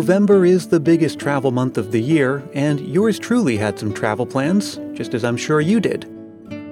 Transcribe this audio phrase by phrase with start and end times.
[0.00, 4.24] November is the biggest travel month of the year, and yours truly had some travel
[4.24, 6.08] plans, just as I'm sure you did.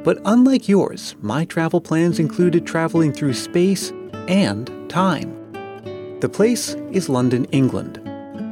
[0.03, 3.93] But unlike yours, my travel plans included traveling through space
[4.29, 5.31] and time.
[6.21, 8.01] The place is London, England.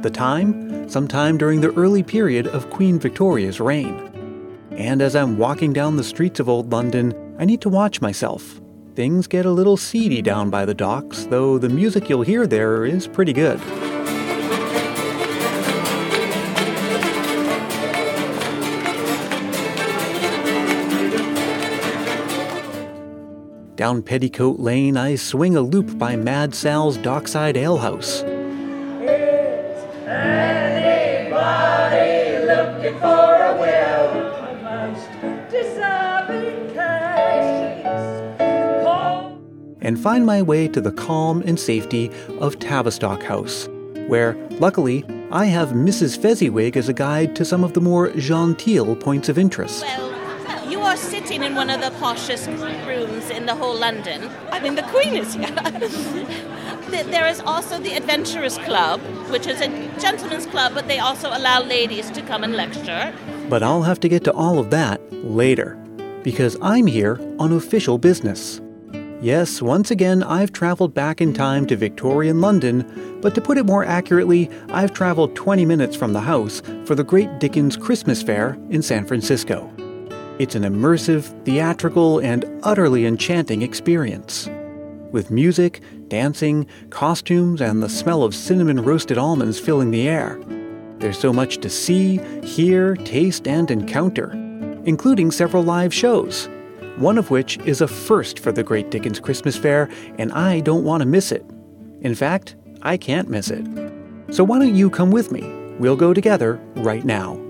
[0.03, 4.67] The time, sometime during the early period of Queen Victoria's reign.
[4.69, 8.61] And as I'm walking down the streets of Old London, I need to watch myself.
[8.93, 12.85] Things get a little seedy down by the docks, though the music you'll hear there
[12.85, 13.59] is pretty good.
[23.77, 28.23] Down Petticoat Lane, I swing a loop by Mad Sal's Dockside Alehouse.
[39.79, 43.69] And find my way to the calm and safety of Tavistock House,
[44.07, 46.19] where, luckily, I have Mrs.
[46.19, 49.83] Fezziwig as a guide to some of the more genteel points of interest.
[49.83, 50.16] Well,
[50.87, 52.47] are sitting in one of the poshest
[52.87, 54.29] rooms in the whole London.
[54.51, 55.53] I mean, the Queen is here.
[56.87, 59.67] There is also the Adventurers Club, which is a
[59.99, 63.13] gentleman's club, but they also allow ladies to come and lecture.
[63.49, 65.75] But I'll have to get to all of that later,
[66.23, 68.61] because I'm here on official business.
[69.21, 73.65] Yes, once again, I've traveled back in time to Victorian London, but to put it
[73.65, 78.57] more accurately, I've traveled 20 minutes from the house for the Great Dickens Christmas Fair
[78.69, 79.69] in San Francisco.
[80.39, 84.47] It's an immersive, theatrical, and utterly enchanting experience.
[85.11, 90.39] With music, dancing, costumes, and the smell of cinnamon roasted almonds filling the air.
[90.99, 94.31] There's so much to see, hear, taste, and encounter,
[94.85, 96.49] including several live shows,
[96.97, 99.89] one of which is a first for the Great Dickens Christmas Fair,
[100.19, 101.43] and I don't want to miss it.
[102.01, 103.65] In fact, I can't miss it.
[104.29, 105.51] So why don't you come with me?
[105.79, 107.46] We'll go together right now.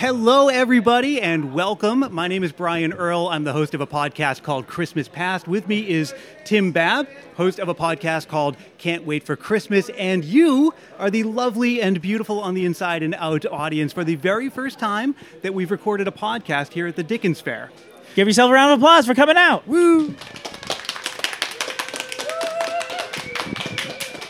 [0.00, 2.06] Hello, everybody, and welcome.
[2.10, 3.28] My name is Brian Earl.
[3.28, 5.46] I'm the host of a podcast called Christmas Past.
[5.46, 6.14] With me is
[6.46, 7.06] Tim Babb,
[7.36, 9.90] host of a podcast called Can't Wait for Christmas.
[9.98, 14.14] And you are the lovely and beautiful on the inside and out audience for the
[14.14, 17.70] very first time that we've recorded a podcast here at the Dickens Fair.
[18.14, 19.68] Give yourself a round of applause for coming out.
[19.68, 20.14] Woo!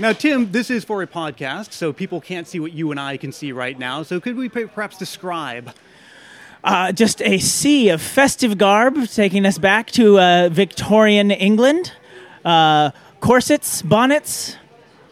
[0.01, 3.19] Now, Tim, this is for a podcast, so people can't see what you and I
[3.19, 4.03] can see right now.
[4.03, 5.75] So, could we perhaps describe?
[6.65, 11.93] Uh, just a sea of festive garb taking us back to uh, Victorian England.
[12.47, 14.57] Uh, corsets, bonnets,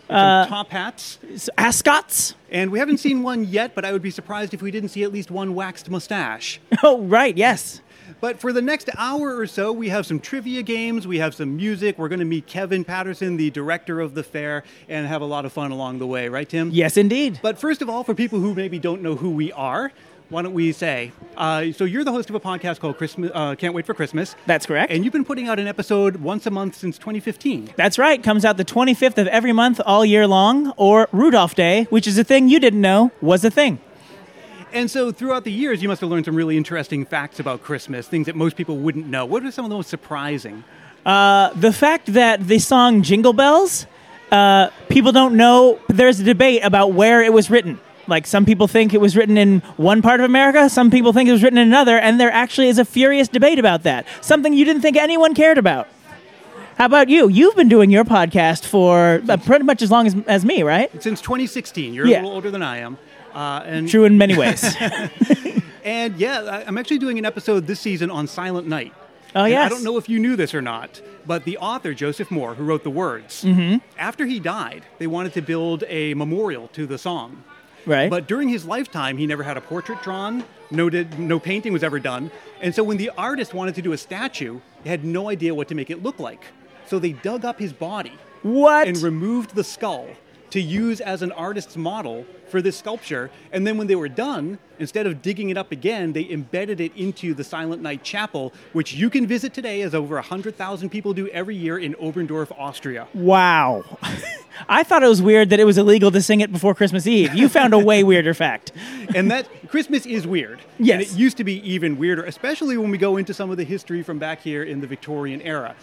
[0.08, 1.18] Some uh, top hats.
[1.58, 2.34] ascots.
[2.50, 5.02] And we haven't seen one yet, but I would be surprised if we didn't see
[5.04, 6.60] at least one waxed mustache.
[6.82, 7.80] Oh, right, yes.
[8.20, 11.56] But for the next hour or so, we have some trivia games, we have some
[11.56, 11.98] music.
[11.98, 15.44] We're going to meet Kevin Patterson, the director of the fair, and have a lot
[15.44, 16.70] of fun along the way, right, Tim?
[16.70, 17.38] Yes, indeed.
[17.42, 19.92] But first of all, for people who maybe don't know who we are,
[20.30, 21.12] why don't we say?
[21.36, 23.30] Uh, so you're the host of a podcast called Christmas.
[23.32, 24.36] Uh, Can't wait for Christmas.
[24.46, 24.92] That's correct.
[24.92, 27.70] And you've been putting out an episode once a month since 2015.
[27.76, 28.22] That's right.
[28.22, 32.18] Comes out the 25th of every month all year long, or Rudolph Day, which is
[32.18, 33.80] a thing you didn't know was a thing.
[34.70, 38.06] And so throughout the years, you must have learned some really interesting facts about Christmas,
[38.06, 39.24] things that most people wouldn't know.
[39.24, 40.62] What are some of the most surprising?
[41.06, 43.86] Uh, the fact that the song Jingle Bells,
[44.30, 47.80] uh, people don't know, there's a debate about where it was written.
[48.08, 51.28] Like some people think it was written in one part of America, some people think
[51.28, 54.06] it was written in another, and there actually is a furious debate about that.
[54.22, 55.88] Something you didn't think anyone cared about.
[56.76, 57.28] How about you?
[57.28, 60.90] You've been doing your podcast for uh, pretty much as long as, as me, right?
[61.02, 62.16] Since 2016, you're Yeah.
[62.16, 62.98] a little older than I am.
[63.34, 64.64] Uh, and True in many ways.
[65.84, 68.92] And yeah, I'm actually doing an episode this season on Silent Night.
[69.34, 72.28] Oh, And I don't know if you knew this or not, but the author, Joseph
[72.28, 73.78] Mohr, who wrote the words, Mm-hmm.
[73.98, 77.42] after he died, they wanted to build a memorial to the song.
[77.88, 78.08] Right?
[78.10, 81.82] But during his lifetime, he never had a portrait drawn, no, did, no painting was
[81.82, 82.30] ever done.
[82.60, 85.68] And so when the artist wanted to do a statue, they had no idea what
[85.68, 86.44] to make it look like.
[86.86, 88.12] So they dug up his body
[88.42, 88.86] what?
[88.86, 90.08] and removed the skull
[90.50, 93.30] to use as an artist's model for this sculpture.
[93.52, 96.96] And then when they were done, instead of digging it up again, they embedded it
[96.96, 101.28] into the Silent Night Chapel, which you can visit today, as over 100,000 people do
[101.28, 103.08] every year in Oberndorf, Austria.
[103.14, 103.84] wow.
[104.68, 107.34] I thought it was weird that it was illegal to sing it before Christmas Eve.
[107.34, 108.72] You found a way weirder fact.
[109.14, 110.60] and that Christmas is weird.
[110.78, 110.94] Yes.
[110.94, 113.64] And it used to be even weirder, especially when we go into some of the
[113.64, 115.74] history from back here in the Victorian era.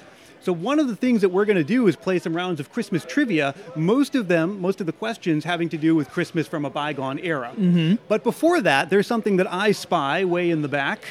[0.41, 2.71] So one of the things that we're going to do is play some rounds of
[2.71, 3.55] Christmas trivia.
[3.75, 7.17] Most of them, most of the questions having to do with Christmas from a bygone
[7.17, 7.51] era.
[7.57, 7.95] Mm-hmm.
[8.07, 11.01] But before that, there's something that I spy way in the back.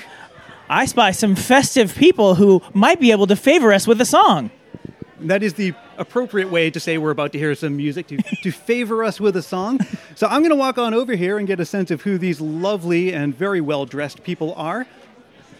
[0.68, 4.52] I spy some festive people who might be able to favor us with a song.
[5.20, 8.50] That is the appropriate way to say we're about to hear some music to, to
[8.50, 9.78] favor us with a song.
[10.16, 12.40] So I'm going to walk on over here and get a sense of who these
[12.40, 14.86] lovely and very well dressed people are.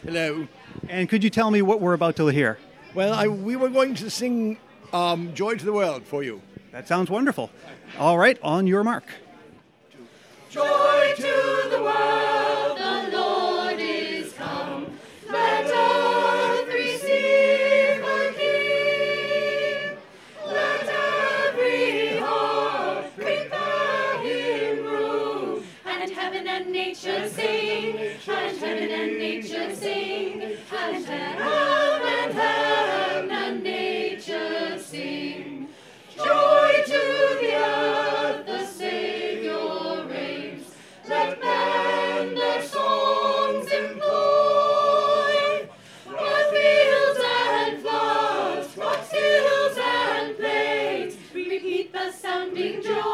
[0.03, 0.49] Hello.
[0.89, 2.59] And could you tell me what we're about to hear?
[2.95, 4.59] Well, I, we were going to sing
[4.93, 6.43] um, Joy to the World for you.
[6.73, 7.51] That sounds wonderful.
[7.99, 9.05] All right, on your mark.
[10.51, 12.64] Joy to the world,
[26.75, 30.59] nature sing, and heaven and nature sing, and
[31.07, 35.69] heaven and heaven and nature sing.
[36.17, 40.67] Joy to the earth, the Savior reigns.
[41.09, 45.69] Let men their songs employ.
[46.07, 53.14] What fields and floods, what hills and plains, repeat the sounding joy,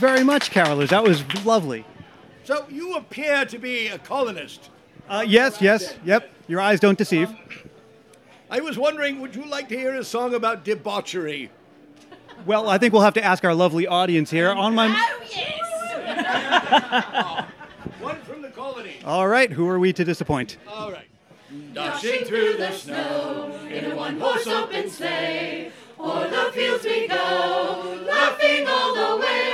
[0.00, 0.90] you very much, carolers.
[0.90, 1.84] That was lovely.
[2.44, 4.70] So you appear to be a colonist.
[5.08, 6.30] Uh, yes, yes, yep.
[6.46, 7.34] Your eyes don't deceive.
[8.50, 11.50] I was wondering, would you like to hear a song about debauchery?
[12.46, 14.50] Well, I think we'll have to ask our lovely audience here.
[14.50, 14.88] On my.
[14.88, 17.44] Oh, yes!
[18.00, 18.96] One from the colony.
[19.04, 20.56] All right, who are we to disappoint?
[20.68, 21.06] All right.
[21.74, 25.72] Dashing through the snow in a one-horse open sleigh.
[25.98, 29.47] O'er the fields we go, laughing all the way.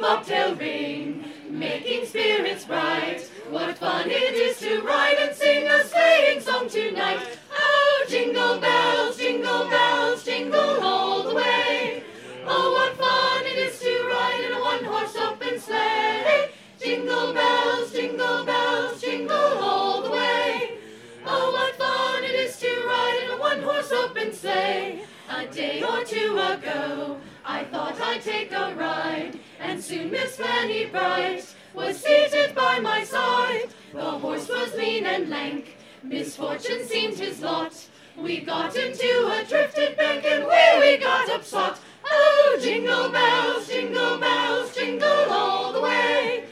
[0.00, 3.28] Bobtail ring, making spirits bright.
[3.50, 7.18] What fun it is to ride and sing a sleighing song tonight.
[7.52, 12.04] Oh, jingle bells, jingle bells, jingle all the way.
[12.46, 16.50] Oh, what fun it is to ride in a one-horse open sleigh.
[16.80, 20.78] Jingle bells, jingle bells, jingle all the way.
[21.26, 25.02] Oh, what fun it is to ride in a one-horse open sleigh.
[25.28, 29.38] A day or two ago, I thought I'd take a ride,
[29.68, 31.44] and soon Miss Fanny Bright
[31.74, 33.66] was seated by my side.
[33.92, 37.74] The horse was lean and lank, misfortune seemed his lot.
[38.16, 41.78] We got into a drifted bank, and where we got upsot.
[42.10, 46.44] Oh, jingle bells, jingle bells, jingle all the way.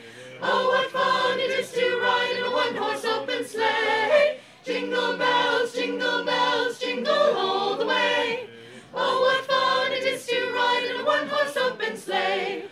[0.43, 4.41] Oh, what fun it is to ride in a one-horse open sleigh.
[4.63, 8.47] Jingle bells, jingle bells, jingle all the way.
[8.95, 12.67] Oh, what fun it is to ride in a one-horse open sleigh.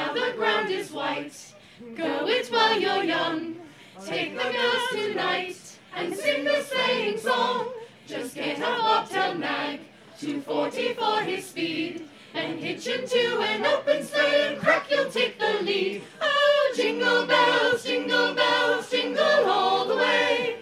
[0.00, 1.36] Now the ground is white.
[1.94, 3.56] Go it while you're young.
[4.06, 7.68] Take the girls tonight and sing the sleighing song.
[8.06, 9.80] Just get a bobtail nag,
[10.18, 15.52] 240 for his speed, and hitch into an open sleigh and crack you'll take the
[15.64, 16.02] lead.
[16.22, 20.56] Oh, jingle bells, jingle bells, jingle all the way.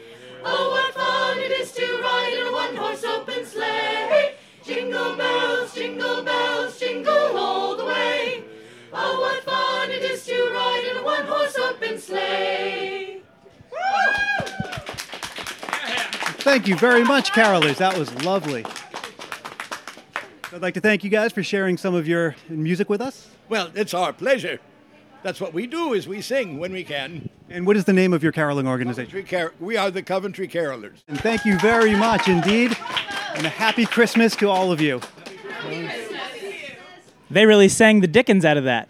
[0.45, 4.35] Oh, what fun it is to ride in a one-horse open sleigh.
[4.65, 6.88] Jingle bells, jingle bells, jingle
[12.09, 13.21] sleigh.
[16.41, 17.77] Thank you very much, carolers.
[17.77, 18.65] That was lovely.
[20.53, 23.29] I'd like to thank you guys for sharing some of your music with us.
[23.51, 24.59] Well, it's our pleasure.
[25.23, 27.29] That's what we do is we sing when we can.
[27.51, 29.23] And what is the name of your caroling organization?
[29.25, 31.03] Car- we are the Coventry Carolers.
[31.07, 32.77] And thank you very much indeed.
[33.35, 35.01] And a happy Christmas to all of you.
[37.31, 38.89] They really sang the Dickens out of that.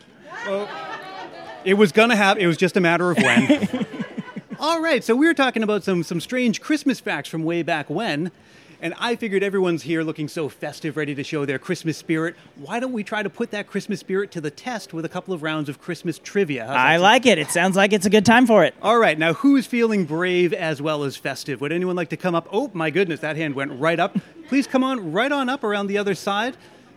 [1.68, 2.42] It was gonna happen.
[2.42, 3.86] It was just a matter of when.
[4.58, 7.90] All right, so we were talking about some some strange Christmas facts from way back
[7.90, 8.32] when,
[8.80, 12.36] and I figured everyone's here looking so festive, ready to show their Christmas spirit.
[12.56, 15.34] Why don't we try to put that Christmas spirit to the test with a couple
[15.34, 16.64] of rounds of Christmas trivia?
[16.66, 17.36] How's I like it.
[17.36, 18.74] It sounds like it's a good time for it.
[18.80, 21.60] All right, now who's feeling brave as well as festive?
[21.60, 22.48] Would anyone like to come up?
[22.50, 24.16] Oh my goodness, that hand went right up.
[24.48, 26.56] Please come on right on up around the other side,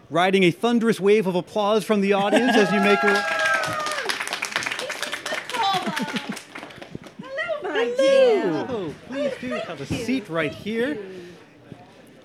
[0.09, 3.21] riding a thunderous wave of applause from the audience as you make your.
[7.83, 11.00] Hello, please do have a seat right here.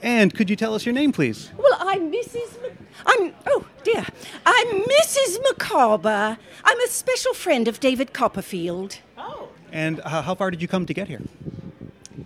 [0.02, 1.50] And could you tell us your name, please?
[1.56, 2.60] Well, I'm Mrs.
[2.60, 3.32] Mc- I'm.
[3.46, 4.04] Oh dear.
[4.44, 5.38] I'm Mrs.
[5.42, 6.38] Macabre.
[6.62, 8.98] I'm a special friend of David Copperfield.
[9.16, 9.48] Oh.
[9.72, 11.22] And uh, how far did you come to get here?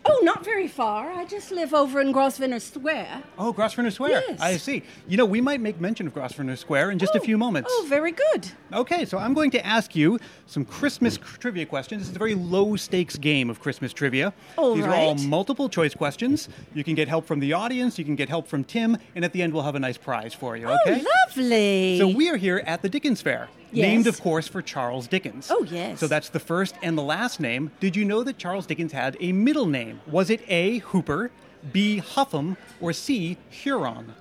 [0.04, 1.10] Oh, not very far.
[1.10, 3.22] I just live over in Grosvenor Square.
[3.38, 4.22] Oh, Grosvenor Square.
[4.28, 4.40] Yes.
[4.40, 4.82] I see.
[5.08, 7.24] You know, we might make mention of Grosvenor Square in just a oh.
[7.24, 7.70] few moments.
[7.72, 8.50] Oh, very good.
[8.72, 12.02] Okay, so I'm going to ask you some Christmas trivia questions.
[12.02, 14.32] This is a very low stakes game of Christmas trivia.
[14.56, 16.48] All These are all multiple choice questions.
[16.74, 19.32] You can get help from the audience, you can get help from Tim, and at
[19.32, 21.02] the end we'll have a nice prize for you, oh, okay?
[21.04, 21.98] Oh, lovely.
[21.98, 23.86] So we are here at the Dickens Fair, Yes.
[23.86, 25.48] named, of course, for Charles Dickens.
[25.50, 26.00] Oh, yes.
[26.00, 27.70] So that's the first and the last name.
[27.80, 30.00] Did you know that Charles Dickens had a middle name?
[30.06, 30.78] Was it A.
[30.78, 31.30] Hooper,
[31.72, 32.00] B.
[32.04, 33.36] Huffam, or C.
[33.50, 34.14] Huron?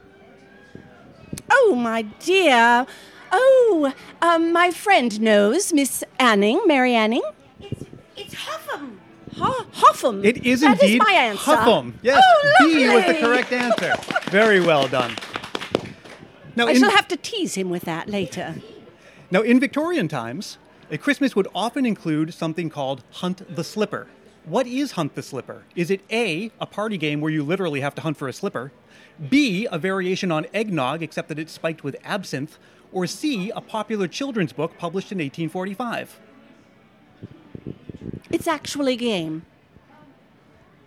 [1.52, 2.86] Oh, my dear.
[3.32, 7.22] Oh, um, my friend knows Miss Anning, Mary Anning.
[7.60, 7.84] It's,
[8.18, 8.98] it's Huffam.
[9.38, 10.26] Ho- Hoffam.
[10.26, 11.52] It is That indeed my answer.
[11.56, 11.94] Huffam.
[12.02, 13.94] Yes, Oh, B was the correct answer.
[14.32, 15.16] Very well done.
[16.56, 18.56] Now, I in, shall have to tease him with that later.
[19.32, 20.58] Now, in Victorian times,
[20.90, 24.08] a Christmas would often include something called Hunt the Slipper.
[24.46, 25.66] What is Hunt the Slipper?
[25.76, 28.72] Is it A, a party game where you literally have to hunt for a slipper?
[29.30, 32.58] B, a variation on eggnog, except that it's spiked with absinthe?
[32.92, 36.20] Or C, a popular children's book published in 1845?
[38.32, 39.46] It's actually a game.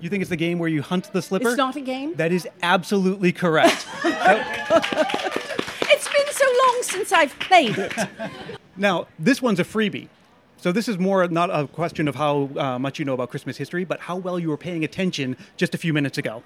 [0.00, 1.50] You think it's the game where you hunt the slipper?
[1.50, 2.14] It's not a game?
[2.16, 3.86] That is absolutely correct.
[6.42, 7.92] So long since I've played it.
[8.76, 10.08] Now, this one's a freebie.
[10.56, 13.56] So this is more not a question of how uh, much you know about Christmas
[13.56, 16.42] history, but how well you were paying attention just a few minutes ago.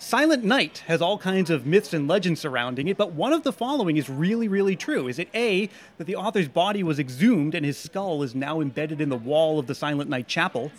[0.00, 3.52] Silent Night has all kinds of myths and legends surrounding it, but one of the
[3.52, 5.08] following is really, really true.
[5.08, 9.00] Is it A, that the author's body was exhumed and his skull is now embedded
[9.00, 10.70] in the wall of the Silent Night chapel?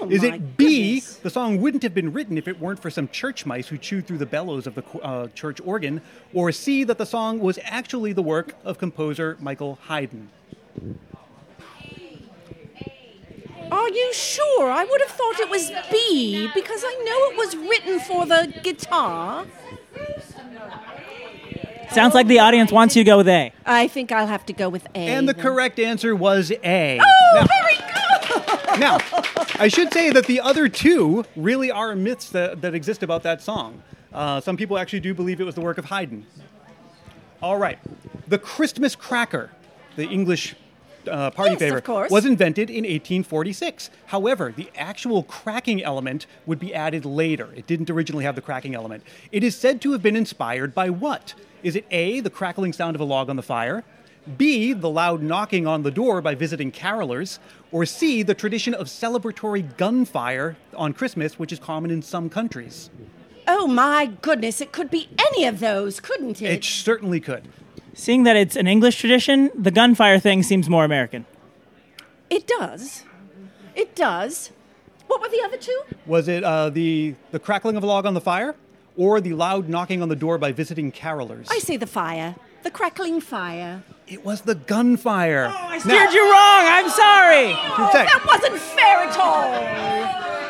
[0.00, 1.16] Oh, is it B, goodness.
[1.16, 4.06] the song wouldn't have been written if it weren't for some church mice who chewed
[4.06, 6.00] through the bellows of the uh, church organ?
[6.32, 10.28] Or C, that the song was actually the work of composer Michael Haydn?
[13.70, 14.70] Are you sure?
[14.70, 18.52] I would have thought it was B because I know it was written for the
[18.62, 19.46] guitar.
[21.90, 23.52] Sounds like the audience wants you to go with A.
[23.64, 24.98] I think I'll have to go with A.
[24.98, 25.42] And the then.
[25.42, 27.00] correct answer was A.
[27.02, 27.84] Oh, very good.
[28.78, 28.98] Now,
[29.58, 33.42] I should say that the other two really are myths that, that exist about that
[33.42, 33.82] song.
[34.12, 36.24] Uh, some people actually do believe it was the work of Haydn.
[37.42, 37.78] All right.
[38.28, 39.50] The Christmas cracker,
[39.96, 40.54] the English
[41.08, 42.10] uh, party Yes, of course.
[42.10, 43.90] was invented in 1846.
[44.06, 47.48] However, the actual cracking element would be added later.
[47.56, 49.02] It didn't originally have the cracking element.
[49.32, 51.34] It is said to have been inspired by what?
[51.62, 53.84] Is it A, the crackling sound of a log on the fire?
[54.36, 57.38] B, the loud knocking on the door by visiting carolers?
[57.72, 62.90] Or C, the tradition of celebratory gunfire on Christmas, which is common in some countries?
[63.46, 66.50] Oh my goodness, it could be any of those, couldn't it?
[66.52, 67.48] It certainly could.
[67.98, 71.26] Seeing that it's an English tradition, the gunfire thing seems more American.
[72.30, 73.02] It does.
[73.74, 74.52] It does.
[75.08, 75.82] What were the other two?
[76.06, 78.54] Was it uh, the, the crackling of a log on the fire?
[78.96, 81.48] Or the loud knocking on the door by visiting carolers?
[81.50, 82.36] I say the fire.
[82.62, 83.82] The crackling fire.
[84.06, 85.50] It was the gunfire.
[85.52, 86.66] Oh, I steered you wrong.
[86.66, 87.52] I'm sorry.
[87.52, 89.50] Oh, that wasn't fair at all.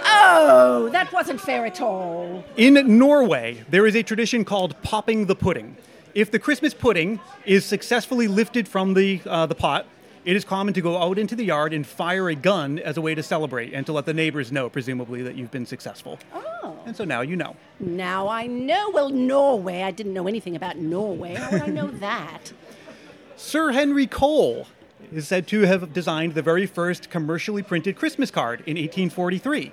[0.04, 2.44] Oh, that wasn't fair at all.
[2.58, 5.78] In Norway, there is a tradition called popping the pudding.
[6.14, 9.86] If the Christmas pudding is successfully lifted from the, uh, the pot,
[10.24, 13.00] it is common to go out into the yard and fire a gun as a
[13.00, 16.18] way to celebrate and to let the neighbors know, presumably, that you've been successful.
[16.34, 16.78] Oh.
[16.86, 17.56] And so now you know.
[17.80, 18.90] Now I know.
[18.90, 19.82] Well, Norway.
[19.82, 21.34] I didn't know anything about Norway.
[21.34, 22.52] How would I know that?
[23.36, 24.66] Sir Henry Cole
[25.12, 29.72] is said to have designed the very first commercially printed Christmas card in 1843.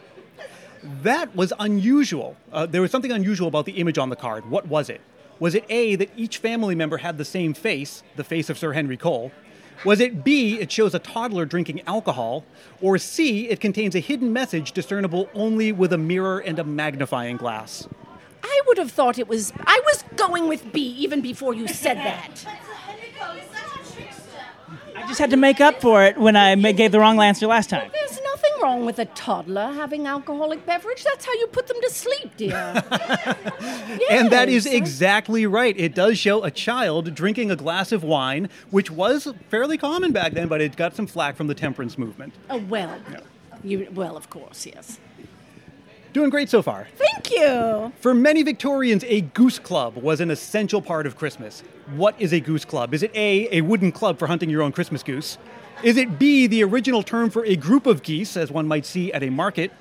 [1.01, 2.38] That was unusual.
[2.54, 4.50] Uh, there was something unusual about the image on the card.
[4.50, 5.01] What was it?
[5.39, 8.74] Was it A, that each family member had the same face, the face of Sir
[8.74, 9.32] Henry Cole?
[9.84, 12.46] Was it B, it shows a toddler drinking alcohol?
[12.82, 17.36] Or C, it contains a hidden message discernible only with a mirror and a magnifying
[17.38, 17.88] glass?
[18.42, 19.51] I would have thought it was.
[19.65, 22.46] I was going with B even before you said that.
[24.96, 27.70] I just had to make up for it when I gave the wrong answer last
[27.70, 27.92] time.
[27.92, 28.20] There's
[28.55, 31.03] nothing wrong with a toddler having alcoholic beverage.
[31.03, 32.83] That's how you put them to sleep, dear.
[34.09, 35.77] And that is exactly right.
[35.77, 40.33] It does show a child drinking a glass of wine, which was fairly common back
[40.33, 42.33] then, but it got some flack from the temperance movement.
[42.50, 42.97] Oh well.
[43.63, 45.00] You well, of course, yes.
[46.13, 46.88] Doing great so far.
[46.95, 47.91] Thank you.
[48.00, 51.62] For many Victorians, a goose club was an essential part of Christmas.
[51.95, 52.93] What is a goose club?
[52.93, 55.38] Is it A, a wooden club for hunting your own Christmas goose?
[55.84, 59.12] Is it B, the original term for a group of geese, as one might see
[59.13, 59.72] at a market?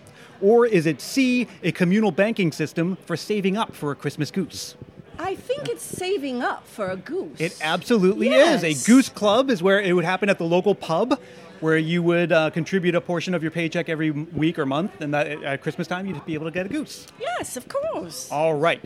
[0.40, 4.74] Or is it C, a communal banking system for saving up for a Christmas goose?
[5.18, 7.40] I think it's saving up for a goose.
[7.40, 8.64] It absolutely is.
[8.64, 11.20] A goose club is where it would happen at the local pub,
[11.60, 15.14] where you would uh, contribute a portion of your paycheck every week or month, and
[15.14, 17.06] that at Christmas time you'd be able to get a goose.
[17.20, 18.30] Yes, of course.
[18.30, 18.80] All right.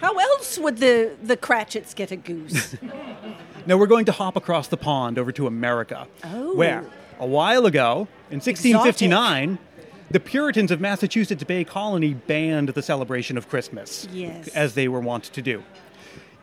[0.00, 2.76] How else would the, the Cratchits get a goose?
[3.66, 6.54] Now we're going to hop across the pond over to America, Oh.
[6.54, 6.84] where
[7.20, 9.58] a while ago, in 1659,
[10.10, 14.48] the Puritans of Massachusetts Bay Colony banned the celebration of Christmas, Yes.
[14.48, 15.62] as they were wont to do.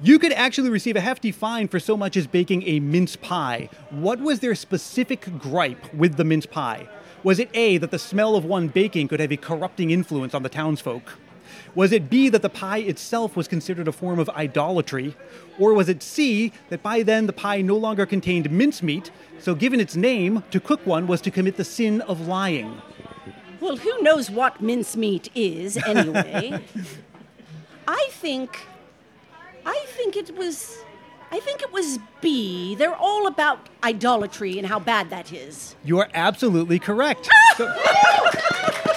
[0.02, 3.70] You could actually receive a hefty fine for so much as baking a mince pie.
[3.90, 6.88] What was their specific gripe with the mince pie?
[7.22, 10.44] Was it A, that the smell of one baking could have a corrupting influence on
[10.44, 11.18] the townsfolk?
[11.76, 15.16] Was it B, that the pie itself was considered a form of idolatry?
[15.58, 19.80] Or was it C, that by then the pie no longer contained mincemeat, so given
[19.80, 22.82] its name, to cook one was to commit the sin of lying?
[23.62, 26.64] well, who knows what mincemeat is anyway?
[27.88, 28.66] I think.
[29.66, 30.78] I think it was.
[31.32, 32.76] I think it was B.
[32.76, 35.76] They're all about idolatry and how bad that is.
[35.84, 37.30] You are absolutely correct.
[37.58, 37.68] So-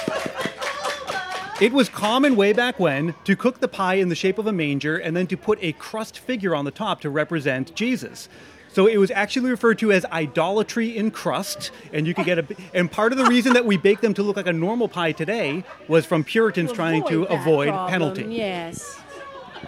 [1.63, 4.53] it was common way back when to cook the pie in the shape of a
[4.53, 8.29] manger and then to put a crust figure on the top to represent Jesus.
[8.73, 12.47] So it was actually referred to as idolatry in crust, and you could get a.
[12.73, 15.13] And part of the reason that we bake them to look like a normal pie
[15.13, 18.25] today was from Puritans trying to that avoid problem, penalty.
[18.35, 18.99] Yes.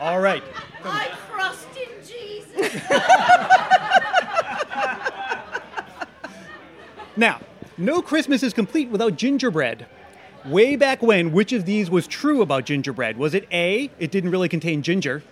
[0.00, 0.42] All right.
[0.82, 2.82] I trust in Jesus.
[7.16, 7.40] Now,
[7.78, 9.86] no Christmas is complete without gingerbread.
[10.44, 13.16] Way back when, which of these was true about gingerbread?
[13.16, 15.22] Was it A, it didn't really contain ginger?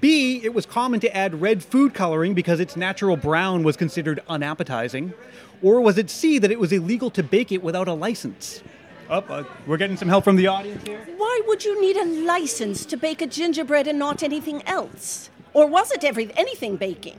[0.00, 4.20] B, it was common to add red food coloring because its natural brown was considered
[4.28, 5.12] unappetizing?
[5.60, 8.62] Or was it C, that it was illegal to bake it without a license?
[9.10, 11.04] Up, uh, we're getting some help from the audience here.
[11.16, 15.30] Why would you need a license to bake a gingerbread and not anything else?
[15.52, 17.18] Or was it every anything baking?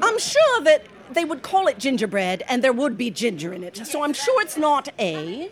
[0.00, 3.76] I'm sure that they would call it gingerbread and there would be ginger in it.
[3.88, 5.50] So I'm sure it's not A.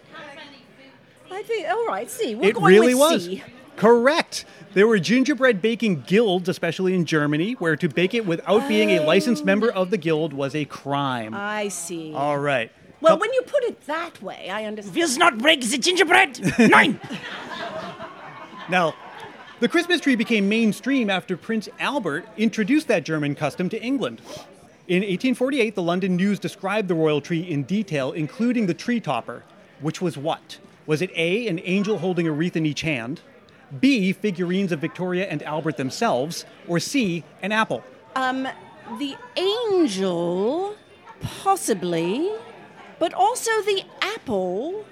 [1.30, 2.34] I think all right, C.
[2.34, 3.24] We're it going really with was.
[3.24, 3.42] C.
[3.76, 4.44] Correct.
[4.74, 8.98] There were gingerbread baking guilds, especially in Germany, where to bake it without being a
[8.98, 9.06] oh.
[9.06, 11.32] licensed member of the guild was a crime.
[11.34, 12.12] I see.
[12.12, 12.72] All right.
[13.00, 14.96] well, Help- when you put it that way, I understand.
[14.96, 16.54] Will's not break the gingerbread.
[16.70, 17.00] Nine.
[18.68, 18.94] Now,
[19.60, 24.20] the Christmas tree became mainstream after Prince Albert introduced that German custom to England.
[24.88, 29.44] In 1848, the London News described the royal tree in detail, including the tree topper,
[29.80, 30.58] which was what?
[30.88, 33.20] Was it A, an angel holding a wreath in each hand?
[33.78, 36.46] B, figurines of Victoria and Albert themselves?
[36.66, 37.84] Or C, an apple?
[38.16, 38.48] Um,
[38.98, 40.74] the angel,
[41.20, 42.30] possibly,
[42.98, 44.86] but also the apple.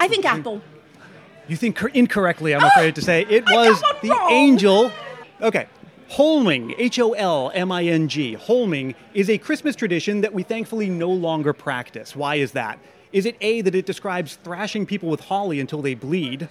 [0.00, 0.62] I think apple.
[1.48, 3.26] You think cor- incorrectly, I'm afraid to say.
[3.28, 4.32] It I was the wrong.
[4.32, 4.90] angel.
[5.42, 5.66] Okay.
[6.12, 10.44] Holming, H O L M I N G, Holming is a Christmas tradition that we
[10.44, 12.16] thankfully no longer practice.
[12.16, 12.78] Why is that?
[13.16, 16.50] Is it A, that it describes thrashing people with holly until they bleed?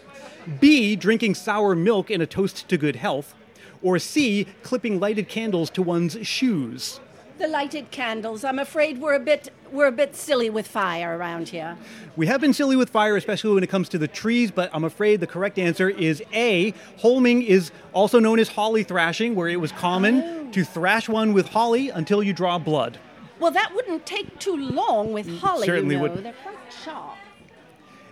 [0.59, 3.35] B, drinking sour milk in a toast to good health?
[3.83, 6.99] Or C, clipping lighted candles to one's shoes?
[7.37, 8.43] The lighted candles.
[8.43, 11.77] I'm afraid we're a bit we're a bit silly with fire around here.
[12.15, 14.85] We have been silly with fire, especially when it comes to the trees, but I'm
[14.85, 16.73] afraid the correct answer is A.
[16.97, 20.51] Holming is also known as holly thrashing, where it was common oh.
[20.51, 22.97] to thrash one with holly until you draw blood.
[23.39, 25.65] Well, that wouldn't take too long with holly.
[25.65, 26.03] certainly you know.
[26.03, 26.23] wouldn't.
[26.23, 27.15] They're quite sharp.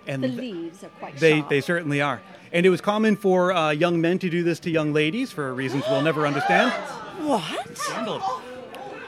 [0.05, 1.49] And The th- leaves are quite they, sharp.
[1.49, 2.21] they certainly are.
[2.51, 5.53] And it was common for uh, young men to do this to young ladies for
[5.53, 6.71] reasons we'll never understand.
[7.25, 7.69] what?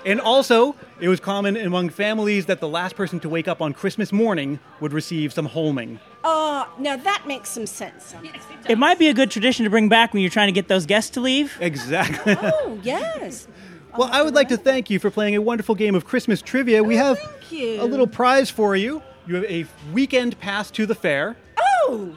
[0.06, 3.74] And also, it was common among families that the last person to wake up on
[3.74, 6.00] Christmas morning would receive some holming.
[6.24, 8.14] Uh, now that makes some sense.
[8.70, 10.86] It might be a good tradition to bring back when you're trying to get those
[10.86, 11.58] guests to leave.
[11.60, 12.38] Exactly.
[12.40, 13.48] Oh yes.
[13.98, 16.84] Well, I would like to thank you for playing a wonderful game of Christmas trivia.
[16.84, 17.20] We oh, have
[17.52, 19.02] Oh, a little prize for you.
[19.28, 22.16] You have a weekend pass to the fair, Oh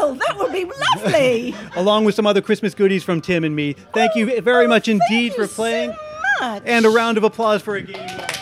[0.00, 1.54] well, that would be lovely.
[1.76, 3.74] along with some other Christmas goodies from Tim and me.
[3.92, 5.92] Thank you oh, very oh, much Oh, thank indeed for playing.
[5.92, 5.96] So
[6.40, 6.62] much.
[6.66, 8.39] And a round of applause for a game.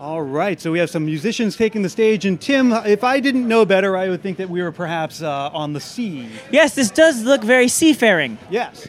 [0.00, 2.24] All right, so we have some musicians taking the stage.
[2.24, 5.50] And Tim, if I didn't know better, I would think that we were perhaps uh,
[5.52, 6.26] on the sea.
[6.50, 8.38] Yes, this does look very seafaring.
[8.48, 8.88] Yes.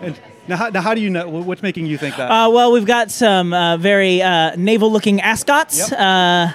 [0.00, 1.28] And now, how, now, how do you know?
[1.28, 2.30] What's making you think that?
[2.30, 5.90] Uh, well, we've got some uh, very uh, naval-looking ascots.
[5.90, 6.00] Yep.
[6.00, 6.52] Uh,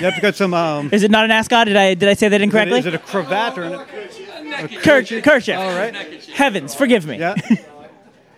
[0.00, 0.54] you have got some.
[0.54, 1.66] Um, is it not an ascot?
[1.66, 2.78] Did I did I say that incorrectly?
[2.78, 4.68] is it a cravat or an?
[4.78, 5.58] Ker- kerchief.
[5.58, 5.94] All right.
[6.32, 7.18] Heavens, forgive me.
[7.18, 7.34] Yeah.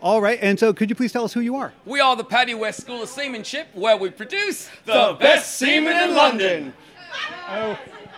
[0.01, 1.73] All right, and so could you please tell us who you are?
[1.85, 6.15] We are the Paddy West School of Seamanship, where we produce The best seaman in
[6.15, 6.73] London.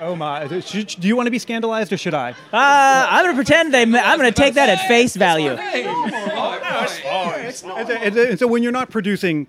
[0.03, 0.47] Oh my!
[0.61, 2.31] Should, do you want to be scandalized or should I?
[2.31, 3.83] Uh, I'm gonna pretend they.
[3.83, 5.51] I'm gonna take that at face value.
[5.51, 9.47] And so, and so- and so when you're not producing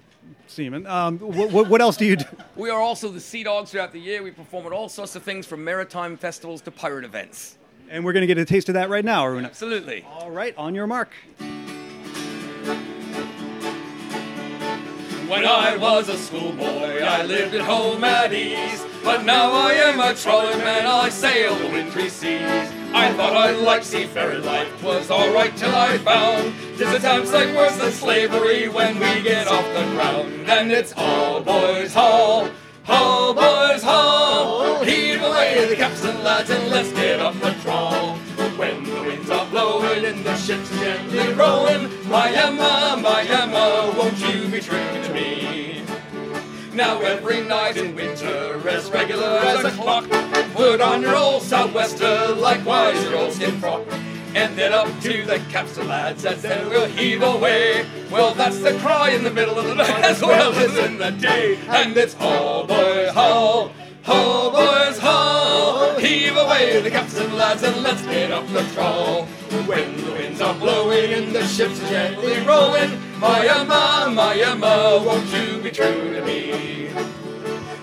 [0.47, 2.25] semen, um, what, what else do you do?
[2.57, 4.21] We are also the Sea Dogs throughout the year.
[4.23, 7.57] We perform at all sorts of things from maritime festivals to pirate events.
[7.89, 9.51] And we're going to get a taste of that right now, are we not?
[9.51, 10.05] Absolutely.
[10.09, 11.09] All right, on your mark.
[15.31, 18.85] When I was a schoolboy, I lived at home at ease.
[19.01, 22.69] But now I am a trawler man, I sail the wintry seas.
[22.91, 26.53] I thought I liked seafaring life, 'twas alright till I found.
[26.77, 30.49] Tis a time sight worse than slavery when we get off the ground.
[30.49, 32.49] And it's all boys haul,
[32.83, 34.83] haul boys haul.
[34.83, 38.17] Heave away the capstan lads and let's get up the trawl.
[39.31, 44.77] Are blowing and the ship's gently rowing, my Emma, my Emma, won't you be true
[44.77, 45.83] to me?
[46.73, 50.09] Now every night in winter, as regular as a clock,
[50.53, 53.85] put on your old southwester, likewise your old skin frock.
[54.35, 57.85] And then up to the capstan lads, as then we'll heave away.
[58.09, 61.11] Well, that's the cry in the middle of the night as well as in the
[61.11, 61.57] day.
[61.67, 63.71] And it's haul, boy, haul,
[64.03, 65.50] haul, boys, haul.
[66.51, 69.23] Away the capstan lads and let's get up the trawl.
[69.65, 75.31] When the winds are blowing and the ship's gently rolling, my Emma, my Emma, won't
[75.31, 76.89] you be true to me?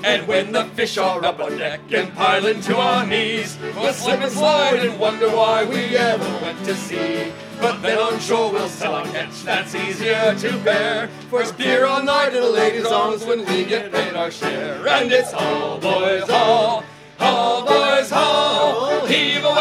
[0.04, 4.20] And when the fish are up on deck and piling to our knees, we'll slip
[4.20, 7.32] and slide and wonder why we ever went to sea.
[7.62, 11.08] But then on shore we'll sell our catch, that's easier to bear.
[11.30, 14.86] For beer all night and the ladies' arms when we get paid our share.
[14.86, 16.84] And it's all boys, all,
[17.18, 18.47] all boys, all.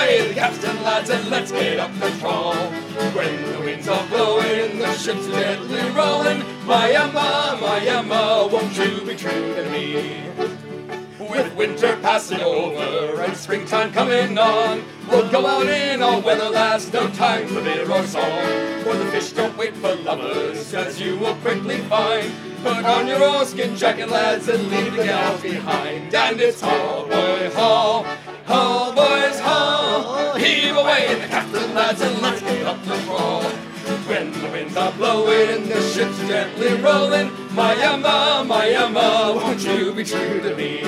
[0.08, 2.56] Heave the capstan lads and let's get up the trawl.
[2.56, 9.02] When the winds are blowing the ship's gently rolling, my Emma, my Emma, won't you
[9.02, 10.57] be true to me?
[11.30, 16.92] With winter passing over and springtime coming on, we'll go out in all weather, lads,
[16.94, 18.84] no time for beer or song.
[18.84, 22.32] For the fish don't wait for lovers, as you will quickly find.
[22.64, 26.16] Put on your oilskin jacket, lads, and leave the gals behind.
[26.16, 28.04] And it's haul, boy, haul,
[28.46, 30.36] haul, boys, haul.
[30.36, 33.44] Heave away in the captain, lads, and let's get up the trawl.
[34.08, 39.66] When the winds are blowing and the ship's gently rolling, my Emma, my Emma, won't
[39.66, 40.80] you be true to me?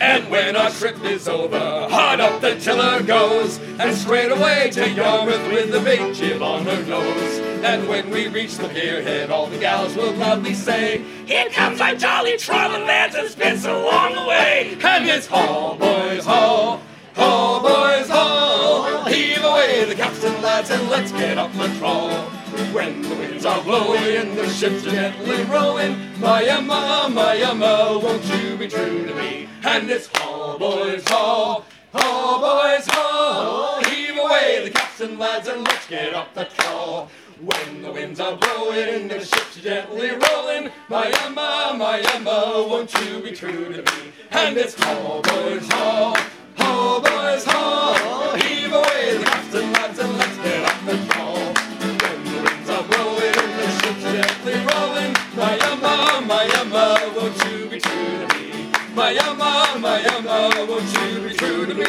[0.00, 4.88] And when our trip is over, hard up the tiller goes, and straight away to
[4.88, 7.38] Yarmouth with the big jib on her nose.
[7.62, 11.94] And when we reach the pierhead, all the gals will loudly say, Here comes our
[11.94, 14.78] jolly trawling lads, it's been so long away.
[14.82, 16.80] And it's haul, boys, haul,
[17.16, 19.04] haul, boys, haul.
[19.04, 22.30] Heave away the capstan lads, and let's get up the trawl.
[22.72, 28.24] When the winds are blowing and the ship's gently rowing, my Emma, my Emma, won't
[28.26, 29.48] you be true to me?
[29.64, 33.82] And it's haul, boys, haul, haul, boys, haul.
[33.84, 37.10] Heave away the capstan lads and let's get up the trawl.
[37.40, 42.94] When the winds are blowing and the ship's gently rolling, my Emma, my Emma, won't
[43.00, 44.12] you be true to me?
[44.30, 46.16] And it's haul, boys, haul,
[46.56, 48.36] haul, boys, haul.
[48.36, 48.63] Heave
[60.02, 61.84] Emma, my Emma, won't you be true to me?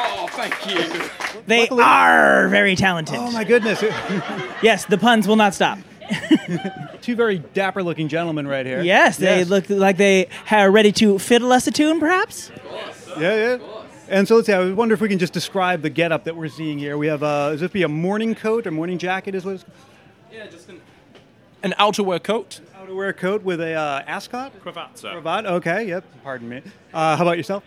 [0.00, 1.40] Oh, thank you.
[1.46, 3.16] They Luckily- are very talented.
[3.18, 3.82] Oh my goodness!
[4.60, 5.78] Yes, the puns will not stop.
[7.00, 8.82] Two very dapper-looking gentlemen right here.
[8.82, 9.48] Yes, they Yes.
[9.48, 12.50] look like they are ready to fiddle us a tune, perhaps.
[13.18, 13.58] Yeah, yeah.
[14.08, 14.52] And so let's see.
[14.52, 16.98] I wonder if we can just describe the getup that we're seeing here.
[16.98, 19.34] We have, uh, is this be a morning coat or morning jacket?
[19.36, 19.64] Is what it's
[20.32, 20.80] Yeah, just an,
[21.62, 22.60] an outerwear coat.
[22.76, 25.12] outerwear coat with a uh, ascot Cravat, sir.
[25.12, 25.46] cravat.
[25.46, 26.04] Okay, yep.
[26.22, 26.62] Pardon me.
[26.92, 27.64] Uh, how about yourself?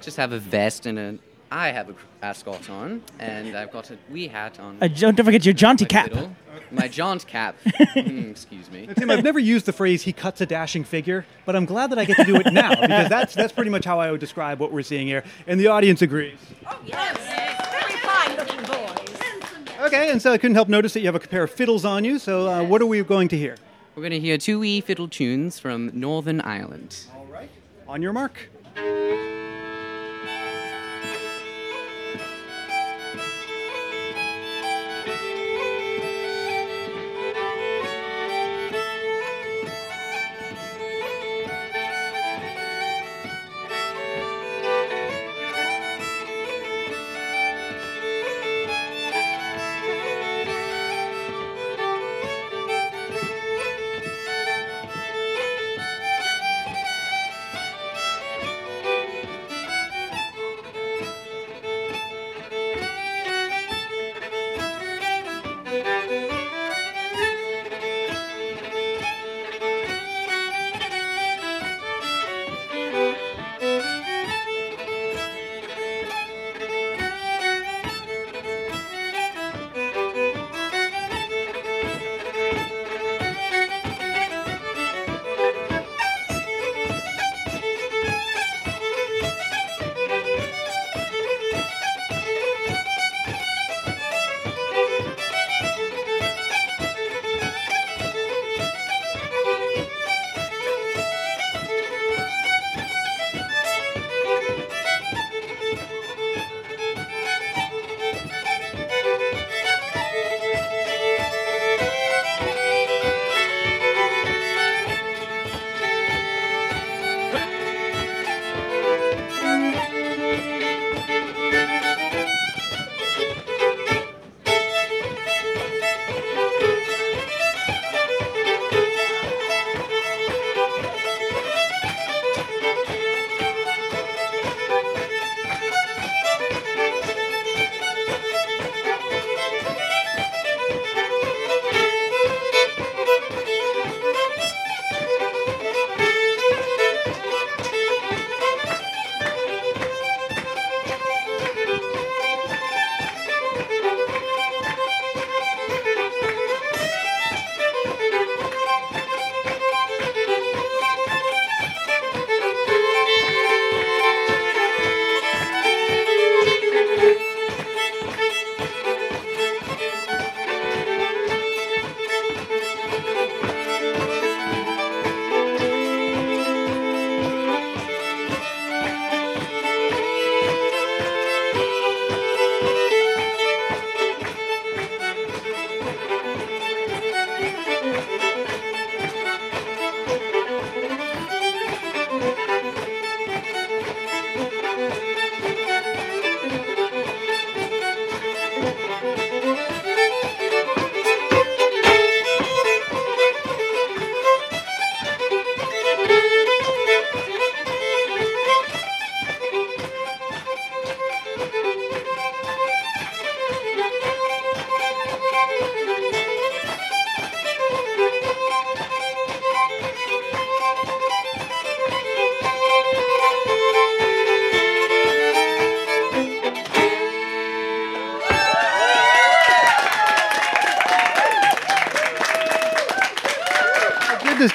[0.00, 1.18] Just have a vest and a.
[1.50, 4.78] I have a ascot on, and I've got a wee hat on.
[4.80, 6.08] Uh, don't don't forget your jaunty my cap.
[6.08, 6.36] fiddle.
[6.70, 7.56] My jaunt cap.
[7.94, 8.88] Mm, excuse me.
[8.96, 11.98] Tim, I've never used the phrase "he cuts a dashing figure," but I'm glad that
[11.98, 14.58] I get to do it now because that's that's pretty much how I would describe
[14.58, 16.38] what we're seeing here, and the audience agrees.
[16.84, 17.16] Yes.
[17.70, 19.73] Very fine looking boys.
[19.84, 22.06] Okay, and so I couldn't help notice that you have a pair of fiddles on
[22.06, 22.18] you.
[22.18, 23.56] So uh, what are we going to hear?
[23.94, 26.96] We're going to hear two wee fiddle tunes from Northern Ireland.
[27.14, 27.50] All right.
[27.86, 28.48] On your mark.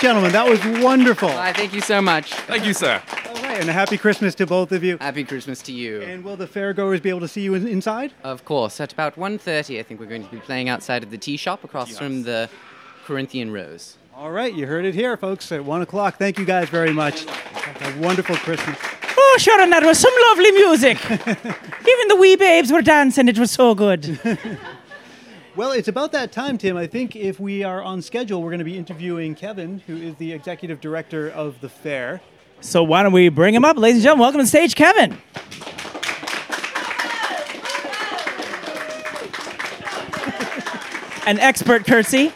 [0.10, 0.32] Gentlemen.
[0.32, 1.30] That was wonderful.
[1.30, 2.34] Why, thank you so much.
[2.34, 3.00] Thank you, sir.
[3.28, 4.98] All right, and a happy Christmas to both of you.
[4.98, 6.02] Happy Christmas to you.
[6.02, 8.14] And will the fairgoers be able to see you in- inside?
[8.24, 11.18] Of course, at about 1.30, I think we're going to be playing outside of the
[11.20, 12.50] tea shop across from the
[13.06, 13.98] Corinthian Rose.
[14.16, 16.18] All right, you heard it here, folks, at 1 o'clock.
[16.18, 17.26] Thank you guys very much.
[17.26, 18.80] Have a wonderful Christmas.
[19.16, 20.98] Oh, Sharon, that was some lovely music.
[21.92, 23.28] Even the wee babes were dancing.
[23.28, 24.20] It was so good.
[25.60, 26.78] Well, it's about that time, Tim.
[26.78, 30.16] I think if we are on schedule, we're going to be interviewing Kevin, who is
[30.16, 32.22] the executive director of the fair.
[32.62, 34.22] So why don't we bring him up, ladies and gentlemen?
[34.22, 35.18] Welcome to the stage, Kevin.
[41.28, 42.32] An expert curtsy.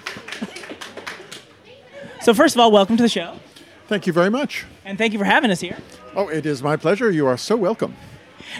[2.23, 3.39] So first of all, welcome to the show,
[3.87, 4.65] Thank you very much.
[4.83, 5.77] and thank you for having us here.
[6.13, 7.09] Oh, it is my pleasure.
[7.09, 7.95] You are so welcome.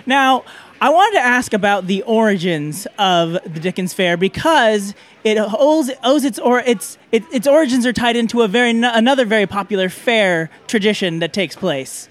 [0.05, 0.45] Now,
[0.83, 4.93] I wanted to ask about the origins of the Dickens Fair because
[5.23, 9.23] it owes, owes its or its it, its origins are tied into a very another
[9.23, 12.09] very popular fair tradition that takes place.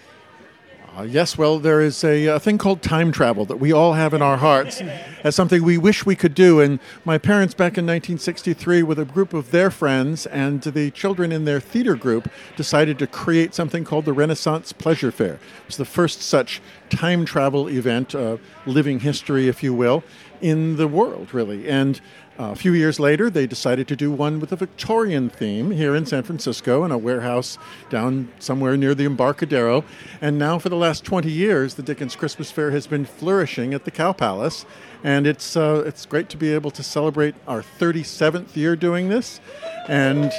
[0.95, 4.13] Uh, yes, well, there is a, a thing called time travel that we all have
[4.13, 4.83] in our hearts
[5.25, 6.61] as something we wish we could do.
[6.61, 11.33] And my parents, back in 1963, with a group of their friends and the children
[11.33, 15.35] in their theater group, decided to create something called the Renaissance Pleasure Fair.
[15.35, 20.05] It was the first such time travel event, uh, living history, if you will,
[20.43, 21.71] in the world, really.
[21.71, 22.03] And uh,
[22.39, 26.07] a few years later, they decided to do one with a Victorian theme here in
[26.07, 27.59] San Francisco in a warehouse
[27.91, 29.85] down somewhere near the Embarcadero.
[30.21, 33.85] And now, for the last 20 years, the Dickens Christmas Fair has been flourishing at
[33.85, 34.65] the Cow Palace.
[35.05, 39.41] And it's, uh, it's great to be able to celebrate our 37th year doing this.
[39.89, 40.33] And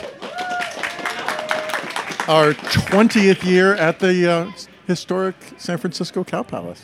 [2.28, 4.52] our 20th year at the uh,
[4.88, 6.84] historic San Francisco Cow Palace.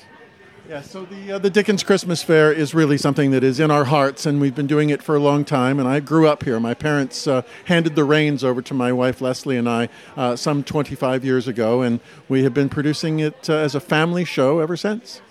[0.69, 3.85] Yeah, so the uh, the Dickens Christmas Fair is really something that is in our
[3.85, 5.79] hearts, and we've been doing it for a long time.
[5.79, 6.59] And I grew up here.
[6.59, 10.63] My parents uh, handed the reins over to my wife Leslie and I uh, some
[10.63, 14.77] 25 years ago, and we have been producing it uh, as a family show ever
[14.77, 15.23] since.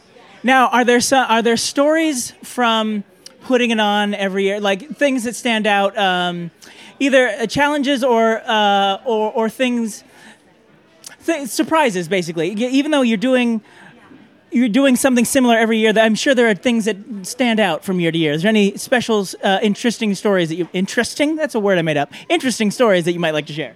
[0.43, 3.05] Now, are there some, are there stories from
[3.43, 6.51] putting it on every year, like things that stand out, um,
[6.99, 10.03] either uh, challenges or uh, or, or things,
[11.25, 12.49] th- surprises, basically.
[12.49, 13.63] Even though you're doing
[14.51, 17.85] you're doing something similar every year, that I'm sure there are things that stand out
[17.85, 18.33] from year to year.
[18.33, 21.37] Is there any special, uh, interesting stories that you interesting?
[21.37, 22.13] That's a word I made up.
[22.29, 23.75] Interesting stories that you might like to share.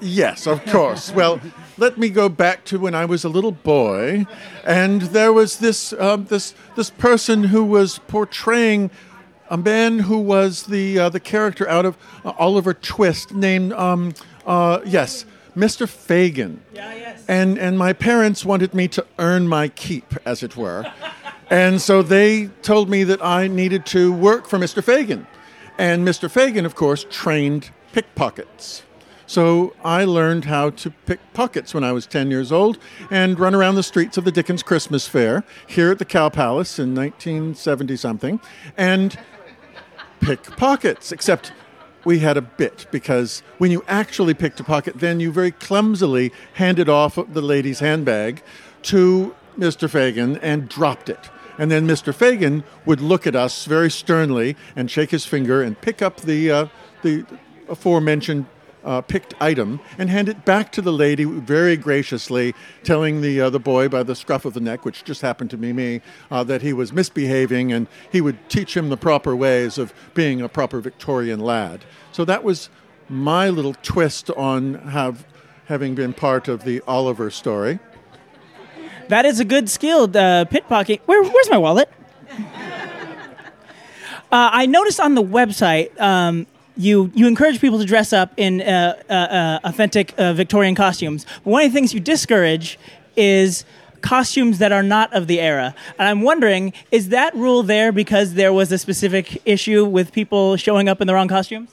[0.00, 1.12] Yes, of course.
[1.12, 1.40] well,
[1.78, 4.26] let me go back to when I was a little boy,
[4.64, 8.90] and there was this um, this this person who was portraying
[9.48, 14.14] a man who was the uh, the character out of uh, Oliver Twist, named um,
[14.46, 15.24] uh, yes,
[15.56, 15.88] Mr.
[15.88, 16.60] Fagin.
[16.72, 17.24] Yeah, yes.
[17.28, 20.90] And and my parents wanted me to earn my keep, as it were,
[21.50, 24.82] and so they told me that I needed to work for Mr.
[24.82, 25.26] Fagin,
[25.78, 26.30] and Mr.
[26.30, 28.82] Fagin, of course, trained pickpockets.
[29.26, 32.78] So I learned how to pick pockets when I was 10 years old
[33.10, 36.78] and run around the streets of the Dickens Christmas Fair here at the Cow Palace
[36.78, 38.40] in 1970 something
[38.76, 39.18] and
[40.20, 41.10] pick pockets.
[41.10, 41.52] Except
[42.04, 46.32] we had a bit because when you actually picked a pocket, then you very clumsily
[46.54, 48.42] handed off the lady's handbag
[48.82, 49.88] to Mr.
[49.88, 51.30] Fagin and dropped it.
[51.58, 52.12] And then Mr.
[52.12, 56.50] Fagin would look at us very sternly and shake his finger and pick up the,
[56.50, 56.66] uh,
[57.02, 57.24] the
[57.68, 58.46] aforementioned
[58.84, 63.50] uh, picked item and hand it back to the lady very graciously, telling the uh,
[63.50, 66.44] the boy by the scruff of the neck, which just happened to be me, uh,
[66.44, 70.48] that he was misbehaving and he would teach him the proper ways of being a
[70.48, 71.84] proper Victorian lad.
[72.12, 72.68] So that was
[73.08, 75.26] my little twist on have
[75.66, 77.78] having been part of the Oliver story.
[79.08, 81.00] That is a good skill, uh, pickpocketing.
[81.06, 81.90] Where, where's my wallet?
[84.32, 88.60] Uh, I noticed on the website um, you you encourage people to dress up in
[88.60, 91.24] uh, uh, uh, authentic uh, Victorian costumes.
[91.44, 92.78] But one of the things you discourage
[93.16, 93.64] is
[94.00, 95.74] costumes that are not of the era.
[95.98, 100.56] And I'm wondering, is that rule there because there was a specific issue with people
[100.56, 101.70] showing up in the wrong costumes?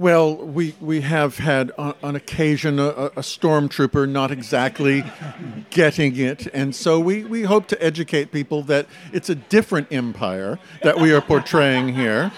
[0.00, 5.04] Well, we, we have had on, on occasion a, a stormtrooper not exactly
[5.70, 10.60] getting it, and so we, we hope to educate people that it's a different empire
[10.84, 12.30] that we are portraying here.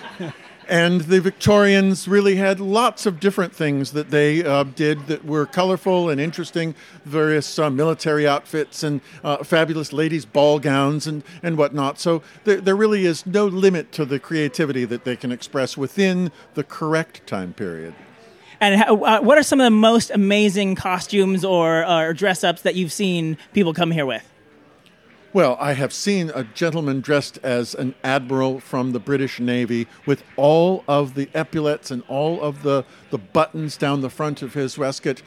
[0.71, 5.45] And the Victorians really had lots of different things that they uh, did that were
[5.45, 11.59] colorful and interesting, various uh, military outfits and uh, fabulous ladies' ball gowns and, and
[11.59, 11.99] whatnot.
[11.99, 16.31] So there, there really is no limit to the creativity that they can express within
[16.55, 17.93] the correct time period.
[18.61, 22.63] And how, uh, what are some of the most amazing costumes or, or dress ups
[22.63, 24.25] that you've seen people come here with?
[25.33, 30.25] Well, I have seen a gentleman dressed as an admiral from the British Navy with
[30.35, 34.77] all of the epaulets and all of the, the buttons down the front of his
[34.77, 35.23] waistcoat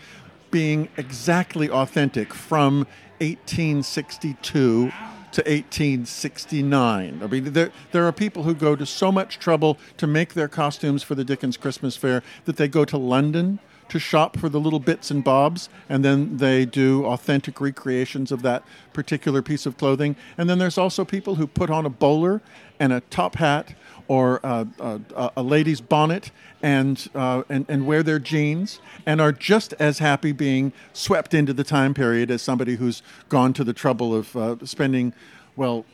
[0.52, 2.80] being exactly authentic from
[3.20, 4.92] 1862
[5.32, 7.22] to 1869.
[7.24, 10.50] I mean, there, there are people who go to so much trouble to make their
[10.50, 13.60] costumes for the Dickens Christmas Fair that they go to London
[13.94, 18.42] to shop for the little bits and bobs, and then they do authentic recreations of
[18.42, 20.16] that particular piece of clothing.
[20.36, 22.42] And then there's also people who put on a bowler
[22.80, 23.76] and a top hat
[24.08, 26.32] or a, a, a lady's bonnet
[26.64, 31.54] and, uh, and, and wear their jeans and are just as happy being swept into
[31.54, 35.14] the time period as somebody who's gone to the trouble of uh, spending,
[35.56, 35.86] well,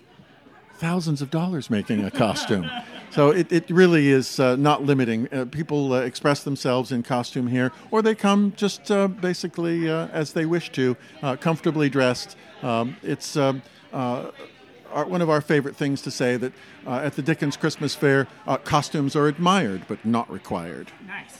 [0.79, 2.69] thousands of dollars making a costume.
[3.11, 5.27] So it, it really is uh, not limiting.
[5.33, 10.07] Uh, people uh, express themselves in costume here, or they come just uh, basically uh,
[10.07, 12.37] as they wish to, uh, comfortably dressed.
[12.61, 13.61] Um, it's um,
[13.91, 16.53] one of our favorite things to say that
[16.87, 18.27] at the Dickens Christmas Fair,
[18.63, 20.91] costumes are admired but not required.
[21.05, 21.38] Nice.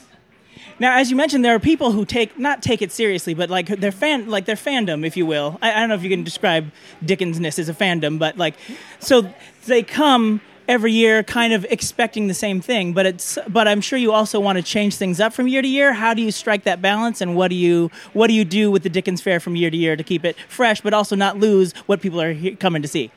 [0.80, 3.66] Now, as you mentioned, there are people who take not take it seriously, but like
[3.66, 5.58] their fan, like their fandom, if you will.
[5.60, 6.72] I, I don't know if you can describe
[7.04, 8.54] Dickensness as a fandom, but like,
[8.98, 9.30] so
[9.66, 13.98] they come every year kind of expecting the same thing but it's but I'm sure
[13.98, 16.62] you also want to change things up from year to year how do you strike
[16.62, 19.56] that balance and what do you what do you do with the Dickens Fair from
[19.56, 22.82] year to year to keep it fresh but also not lose what people are coming
[22.82, 23.10] to see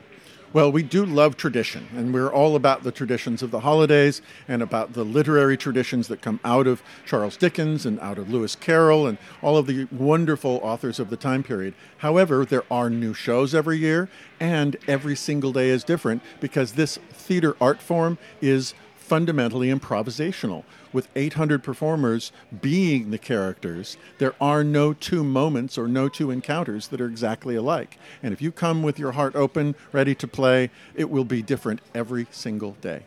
[0.54, 4.62] well, we do love tradition, and we're all about the traditions of the holidays and
[4.62, 9.08] about the literary traditions that come out of Charles Dickens and out of Lewis Carroll
[9.08, 11.74] and all of the wonderful authors of the time period.
[11.98, 17.00] However, there are new shows every year, and every single day is different because this
[17.10, 20.62] theater art form is fundamentally improvisational.
[20.94, 22.30] With 800 performers
[22.62, 27.56] being the characters, there are no two moments or no two encounters that are exactly
[27.56, 27.98] alike.
[28.22, 31.80] And if you come with your heart open, ready to play, it will be different
[31.96, 33.02] every single day.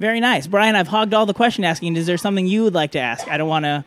[0.00, 0.48] Very nice.
[0.48, 1.96] Brian, I've hogged all the question asking.
[1.96, 3.28] Is there something you would like to ask?
[3.28, 3.84] I don't want to.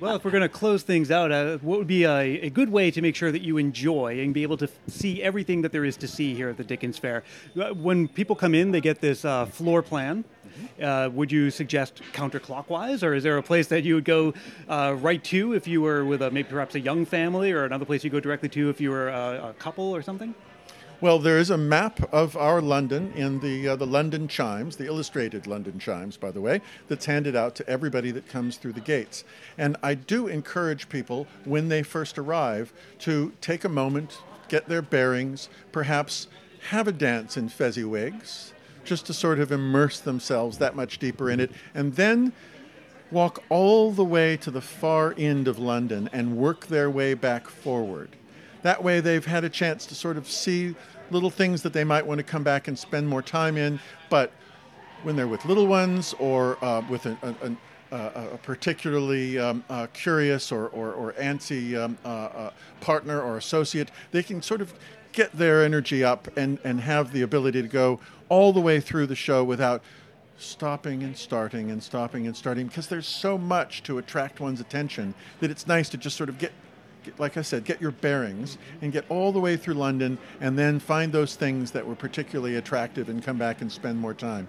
[0.00, 2.70] Well, if we're going to close things out, uh, what would be a, a, good
[2.70, 5.72] way to make sure that you enjoy and be able to f- see everything that
[5.72, 7.24] there is to see here at the Dickens Fair?
[7.60, 10.22] Uh, when people come in, they get this uh, floor plan.
[10.82, 14.34] Uh, would you suggest counterclockwise, or is there a place that you would go
[14.68, 17.84] uh, right to if you were with a, maybe perhaps a young family, or another
[17.84, 20.34] place you go directly to if you were a, a couple or something?
[21.00, 24.86] Well, there is a map of our London in the uh, the London Chimes, the
[24.86, 28.80] illustrated London Chimes, by the way, that's handed out to everybody that comes through the
[28.80, 29.22] gates.
[29.56, 34.82] And I do encourage people when they first arrive to take a moment, get their
[34.82, 36.26] bearings, perhaps
[36.70, 38.52] have a dance in Fezziwigs,
[38.88, 42.32] just to sort of immerse themselves that much deeper in it, and then
[43.10, 47.48] walk all the way to the far end of London and work their way back
[47.48, 48.16] forward.
[48.62, 50.74] That way, they've had a chance to sort of see
[51.10, 53.78] little things that they might want to come back and spend more time in.
[54.10, 54.32] But
[55.04, 57.16] when they're with little ones or uh, with a,
[57.90, 63.90] a particularly um, uh, curious or, or, or antsy um, uh, uh, partner or associate,
[64.10, 64.74] they can sort of
[65.12, 67.98] get their energy up and, and have the ability to go
[68.28, 69.82] all the way through the show without
[70.38, 75.14] stopping and starting and stopping and starting because there's so much to attract one's attention
[75.40, 76.52] that it's nice to just sort of get
[77.16, 80.78] like I said, get your bearings and get all the way through London and then
[80.78, 84.48] find those things that were particularly attractive and come back and spend more time.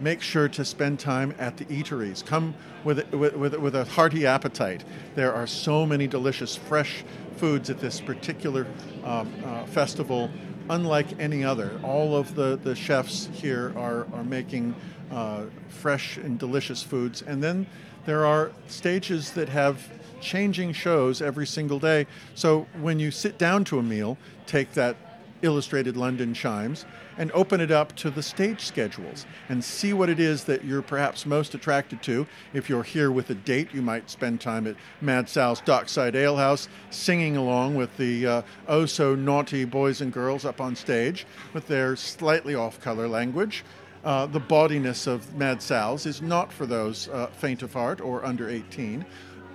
[0.00, 2.24] Make sure to spend time at the eateries.
[2.24, 4.84] Come with, with, with, with a hearty appetite.
[5.14, 7.04] There are so many delicious fresh
[7.36, 8.66] foods at this particular
[9.04, 10.30] um, uh, festival,
[10.68, 11.78] unlike any other.
[11.82, 14.74] All of the, the chefs here are, are making
[15.10, 17.22] uh, fresh and delicious foods.
[17.22, 17.66] And then
[18.04, 19.88] there are stages that have
[20.20, 22.06] changing shows every single day.
[22.34, 24.96] So when you sit down to a meal, take that
[25.42, 26.86] illustrated London chimes
[27.18, 30.82] and open it up to the stage schedules and see what it is that you're
[30.82, 32.26] perhaps most attracted to.
[32.52, 36.36] If you're here with a date, you might spend time at Mad Sal's Dockside Ale
[36.36, 41.26] House singing along with the uh, oh so naughty boys and girls up on stage
[41.52, 43.64] with their slightly off color language.
[44.04, 48.24] Uh, the bawdiness of Mad Sal's is not for those uh, faint of heart or
[48.24, 49.04] under 18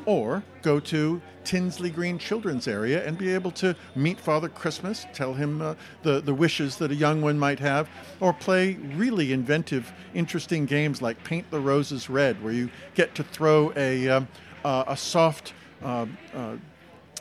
[0.06, 5.34] or go to Tinsley Green Children's Area and be able to meet Father Christmas, tell
[5.34, 7.89] him uh, the, the wishes that a young one might have,
[8.20, 13.24] or play really inventive, interesting games like Paint the Roses Red, where you get to
[13.24, 14.28] throw a, um,
[14.64, 16.56] uh, a soft uh, uh,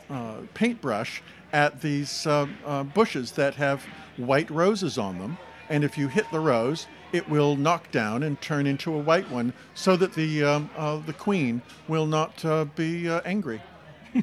[0.09, 1.23] uh paintbrush
[1.53, 2.45] at these uh,
[2.93, 3.83] bushes that have
[4.17, 5.37] white roses on them.
[5.69, 9.29] And if you hit the rose, it will knock down and turn into a white
[9.29, 13.61] one so that the, um, uh, the queen will not uh, be uh, angry.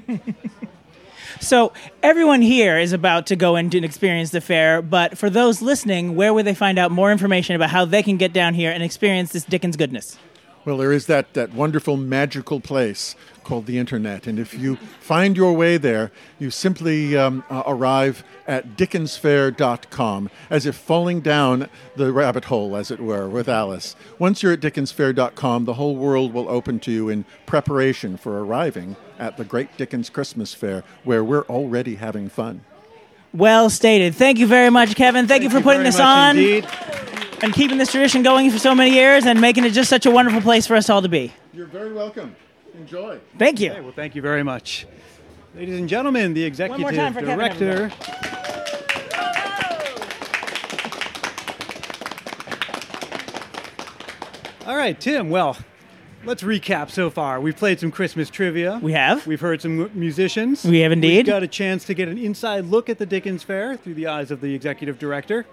[1.40, 1.72] So
[2.02, 6.34] everyone here is about to go and experience the fair, but for those listening, where
[6.34, 9.32] would they find out more information about how they can get down here and experience
[9.32, 10.18] this Dickens goodness?
[10.64, 13.14] Well, there is that, that wonderful magical place
[13.48, 14.26] called the internet.
[14.26, 20.66] And if you find your way there, you simply um, uh, arrive at dickensfair.com, as
[20.66, 23.96] if falling down the rabbit hole, as it were, with Alice.
[24.18, 28.96] Once you're at dickensfair.com, the whole world will open to you in preparation for arriving
[29.18, 32.60] at the Great Dickens Christmas Fair, where we're already having fun.
[33.32, 34.14] Well stated.
[34.14, 35.26] Thank you very much, Kevin.
[35.26, 36.68] Thank, you for putting very this much on indeed.
[37.42, 40.10] and keeping this tradition going for so many years and making it just such a
[40.10, 41.32] wonderful place for us all to be.
[41.54, 42.36] You're very welcome.
[42.78, 43.18] Enjoy.
[43.36, 43.72] Thank you.
[43.72, 44.86] Okay, well, thank you very much.
[45.54, 47.90] Ladies and gentlemen, the executive more time for Kevin, director.
[54.66, 55.30] All right, Tim.
[55.30, 55.56] Well,
[56.24, 57.40] let's recap so far.
[57.40, 58.78] We've played some Christmas trivia.
[58.80, 59.26] We have.
[59.26, 60.64] We've heard some musicians.
[60.64, 61.16] We have indeed.
[61.16, 64.06] We've got a chance to get an inside look at the Dickens Fair through the
[64.06, 65.46] eyes of the executive director.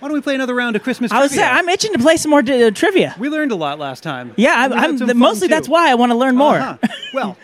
[0.00, 1.46] Why don't we play another round of Christmas I was trivia?
[1.46, 3.14] saying, I'm itching to play some more uh, trivia.
[3.18, 4.32] we learned a lot last time.
[4.36, 5.54] Yeah, I'm, I'm fun, mostly too.
[5.54, 6.56] that's why I want to learn more.
[6.56, 6.88] Uh-huh.
[7.14, 7.36] Well,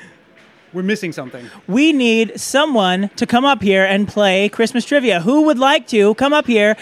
[0.74, 1.48] we're missing something.
[1.66, 5.20] we need someone to come up here and play Christmas trivia.
[5.20, 6.76] Who would like to come up here?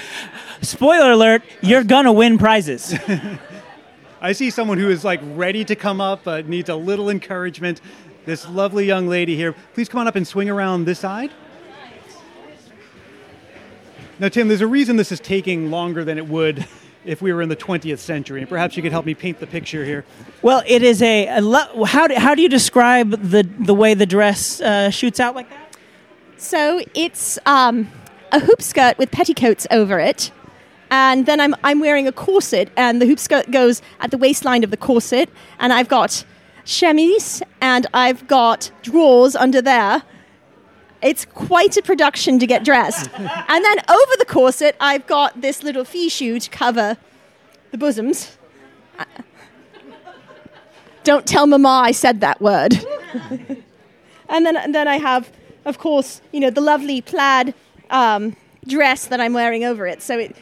[0.62, 2.94] Spoiler alert, you're gonna win prizes.
[4.20, 7.80] I see someone who is like ready to come up, but needs a little encouragement.
[8.24, 9.52] This lovely young lady here.
[9.74, 11.30] Please come on up and swing around this side.
[14.22, 16.64] Now, Tim, there's a reason this is taking longer than it would
[17.04, 18.38] if we were in the 20th century.
[18.38, 20.04] And perhaps you could help me paint the picture here.
[20.42, 23.94] well, it is a, a lo- how do, how do you describe the the way
[23.94, 25.76] the dress uh, shoots out like that?
[26.36, 27.90] So it's um,
[28.30, 30.30] a hoop skirt with petticoats over it.
[30.92, 34.62] And then I'm, I'm wearing a corset, and the hoop skirt goes at the waistline
[34.62, 35.30] of the corset.
[35.58, 36.24] And I've got
[36.64, 40.04] chemise, and I've got drawers under there.
[41.02, 43.10] It's quite a production to get dressed.
[43.18, 46.96] and then over the corset, I've got this little fichu to cover
[47.72, 48.38] the bosoms.
[51.04, 52.78] Don't tell Mama I said that word.
[54.28, 55.32] and then, and then I have,
[55.64, 57.54] of course, you know, the lovely plaid
[57.90, 58.36] um,
[58.68, 60.00] dress that I'm wearing over it.
[60.02, 60.36] So it,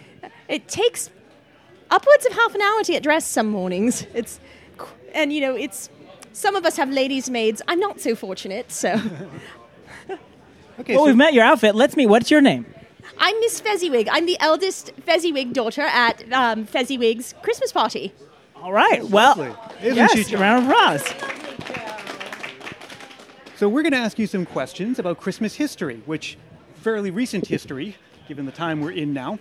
[0.48, 1.08] it takes
[1.90, 4.06] upwards of half an hour to get dressed some mornings.
[4.12, 4.38] It's,
[5.14, 5.88] and you know, it's,
[6.34, 7.62] some of us have ladies' maids.
[7.66, 9.00] I'm not so fortunate, so.
[10.80, 11.74] Okay, well, so we've met your outfit.
[11.74, 12.06] Let's meet.
[12.06, 12.64] What's your name?
[13.18, 14.08] I'm Miss Fezziwig.
[14.10, 18.14] I'm the eldest Fezziwig daughter at um, Fezziwig's Christmas party.
[18.56, 19.04] All right.
[19.04, 19.54] Well, lovely.
[19.82, 20.40] Isn't yes, she charming?
[20.40, 21.04] round of applause.
[23.56, 26.38] So we're going to ask you some questions about Christmas history, which
[26.76, 29.38] fairly recent history, given the time we're in now.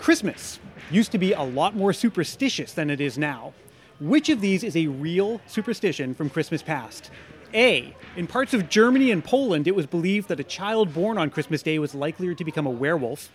[0.00, 0.58] Christmas
[0.90, 3.54] used to be a lot more superstitious than it is now.
[4.00, 7.12] Which of these is a real superstition from Christmas past?
[7.54, 7.94] A.
[8.16, 11.62] In parts of Germany and Poland, it was believed that a child born on Christmas
[11.62, 13.30] Day was likelier to become a werewolf.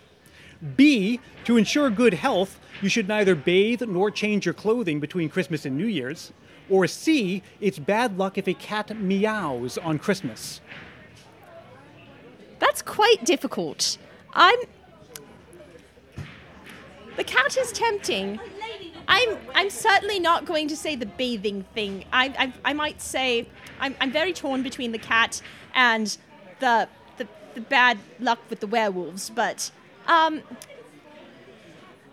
[0.76, 1.20] B.
[1.44, 5.76] To ensure good health, you should neither bathe nor change your clothing between Christmas and
[5.76, 6.32] New Year's.
[6.70, 7.42] Or C.
[7.60, 10.60] It's bad luck if a cat meows on Christmas.
[12.58, 13.98] That's quite difficult.
[14.34, 14.58] I'm.
[17.16, 18.38] The cat is tempting.
[19.08, 19.36] I'm.
[19.54, 22.04] I'm certainly not going to say the bathing thing.
[22.12, 22.26] I.
[22.38, 23.48] I, I might say.
[23.80, 25.40] I'm, I'm very torn between the cat
[25.74, 26.16] and
[26.60, 29.30] the, the the bad luck with the werewolves.
[29.30, 29.70] But
[30.06, 30.42] um.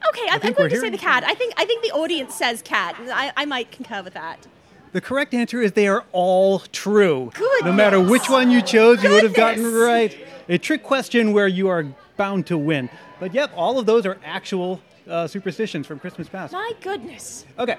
[0.07, 1.23] Okay, I'm, I'm going to say the cat.
[1.23, 1.53] I think.
[1.57, 2.95] I think the audience says cat.
[2.99, 4.47] I, I might concur with that.
[4.93, 7.29] The correct answer is they are all true.
[7.33, 7.65] Goodness.
[7.65, 10.17] No matter which one you chose, you would have gotten right.
[10.47, 11.85] A trick question where you are
[12.15, 12.89] bound to win.
[13.19, 14.79] But yep, all of those are actual
[15.09, 16.53] uh, superstitions from Christmas past.
[16.53, 17.45] My goodness.
[17.57, 17.77] Okay.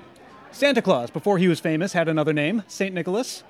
[0.52, 2.94] Santa Claus, before he was famous, had another name, St.
[2.94, 3.44] Nicholas.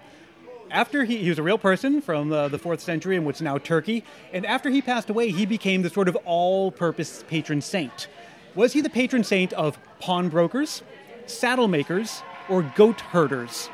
[0.70, 3.58] After he, he was a real person from uh, the fourth century in what's now
[3.58, 4.02] Turkey,
[4.32, 8.08] and after he passed away, he became the sort of all purpose patron saint.
[8.56, 10.82] Was he the patron saint of pawnbrokers,
[11.26, 13.68] saddle makers, or goat herders?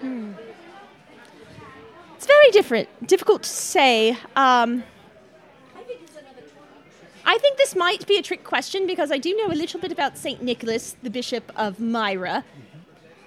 [0.00, 0.32] Hmm.
[2.16, 2.88] It's very different.
[3.06, 4.16] Difficult to say.
[4.34, 4.82] Um,
[7.24, 9.92] I think this might be a trick question because I do know a little bit
[9.92, 12.44] about Saint Nicholas, the Bishop of Myra.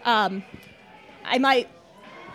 [0.05, 0.43] Um,
[1.25, 1.67] I might.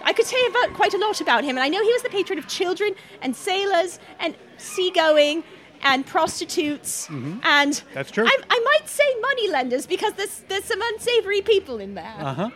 [0.04, 2.08] I could say about quite a lot about him, and I know he was the
[2.08, 5.44] patron of children and sailors and seagoing
[5.84, 8.24] and prostitutes and That's true.
[8.26, 12.16] I, I might say moneylenders because there's there's some unsavory people in there.
[12.18, 12.50] Uh huh.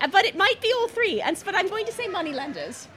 [0.00, 2.88] Uh, But it might be all three, and but I'm going to say moneylenders.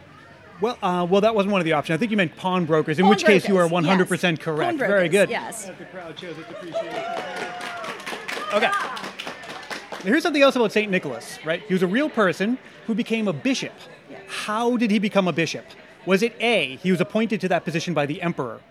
[0.59, 1.95] Well, uh, well, that wasn't one of the options.
[1.95, 4.39] I think you meant pawnbrokers, in which case you are 100% yes.
[4.39, 4.79] correct.
[4.79, 5.29] Very good.
[5.29, 5.65] Yes.
[5.65, 6.87] The crowd shows its appreciation.
[8.53, 8.71] Okay.
[10.03, 10.89] Now, here's something else about St.
[10.89, 11.61] Nicholas, right?
[11.67, 13.73] He was a real person who became a bishop.
[14.09, 14.21] Yes.
[14.27, 15.65] How did he become a bishop?
[16.05, 18.61] Was it A, he was appointed to that position by the emperor?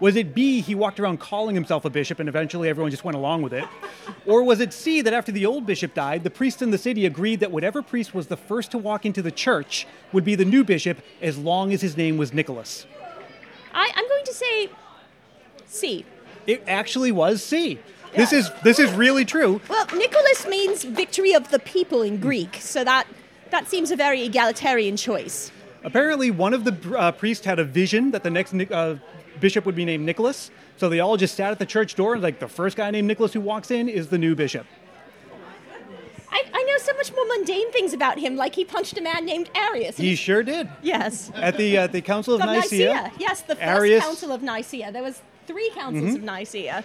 [0.00, 3.16] Was it B, he walked around calling himself a bishop and eventually everyone just went
[3.16, 3.64] along with it?
[4.26, 7.06] Or was it C, that after the old bishop died, the priests in the city
[7.06, 10.44] agreed that whatever priest was the first to walk into the church would be the
[10.44, 12.86] new bishop as long as his name was Nicholas?
[13.72, 14.68] I, I'm going to say
[15.66, 16.04] C.
[16.46, 17.78] It actually was C.
[18.14, 19.60] This is this is really true.
[19.68, 23.08] Well, Nicholas means victory of the people in Greek, so that
[23.50, 25.50] that seems a very egalitarian choice.
[25.82, 28.96] Apparently, one of the uh, priests had a vision that the next uh,
[29.40, 30.50] bishop would be named Nicholas.
[30.76, 33.06] So they all just sat at the church door and like the first guy named
[33.08, 34.66] Nicholas who walks in is the new bishop.
[36.30, 39.24] I, I know so much more mundane things about him, like he punched a man
[39.24, 39.96] named Arius.
[39.96, 40.68] He sure did.
[40.82, 41.30] Yes.
[41.36, 44.90] At the uh, the Council of Of Nicaea, Yes, the first Arius council of Nicaea.
[44.90, 46.16] There was three councils Mhm.
[46.16, 46.82] of Nicaea.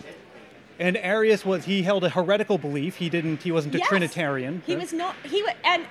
[0.78, 2.98] and Arius was he held a heretical belief.
[2.98, 3.42] He didn't.
[3.42, 3.88] He wasn't a Yes.
[3.88, 4.62] Trinitarian.
[4.68, 5.16] He was not.
[5.24, 5.84] He and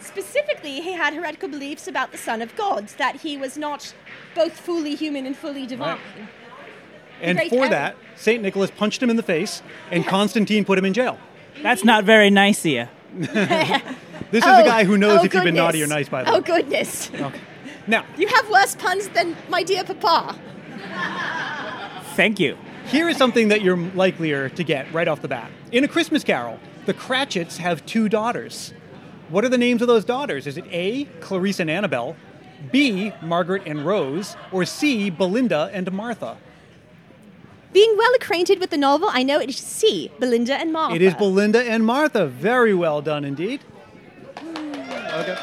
[0.00, 3.94] specifically he had heretical beliefs about the Son of God, that he was not
[4.34, 5.98] both fully human and fully divine.
[7.20, 7.70] and for Arius.
[7.70, 11.18] that, Saint Nicholas punched him in the face, and Constantine put him in jail.
[11.62, 12.90] That's not very Nicaea.
[14.32, 16.24] This is Oh, a guy who knows oh if you've been naughty or nice by
[16.24, 16.38] the oh, way.
[16.38, 17.10] Oh goodness!
[17.14, 17.40] Okay.
[17.86, 20.36] Now You have worse puns than my dear papa.
[22.16, 22.58] Thank you.
[22.86, 25.50] Here is something that you're likelier to get right off the bat.
[25.72, 28.72] In A Christmas Carol, the Cratchits have two daughters.
[29.28, 30.46] What are the names of those daughters?
[30.46, 32.16] Is it A, Clarice and Annabelle,
[32.70, 36.36] B, Margaret and Rose, or C, Belinda and Martha?
[37.72, 40.10] Being well acquainted with the novel, I know it is C.
[40.18, 40.96] Belinda and Martha.
[40.96, 42.26] It is Belinda and Martha.
[42.26, 43.60] Very well done indeed.
[44.38, 45.36] Okay.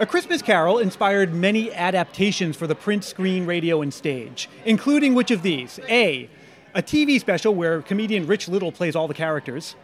[0.00, 5.30] A Christmas Carol inspired many adaptations for the print, screen, radio, and stage, including which
[5.30, 5.78] of these?
[5.88, 6.28] A.
[6.74, 9.76] A TV special where comedian Rich Little plays all the characters.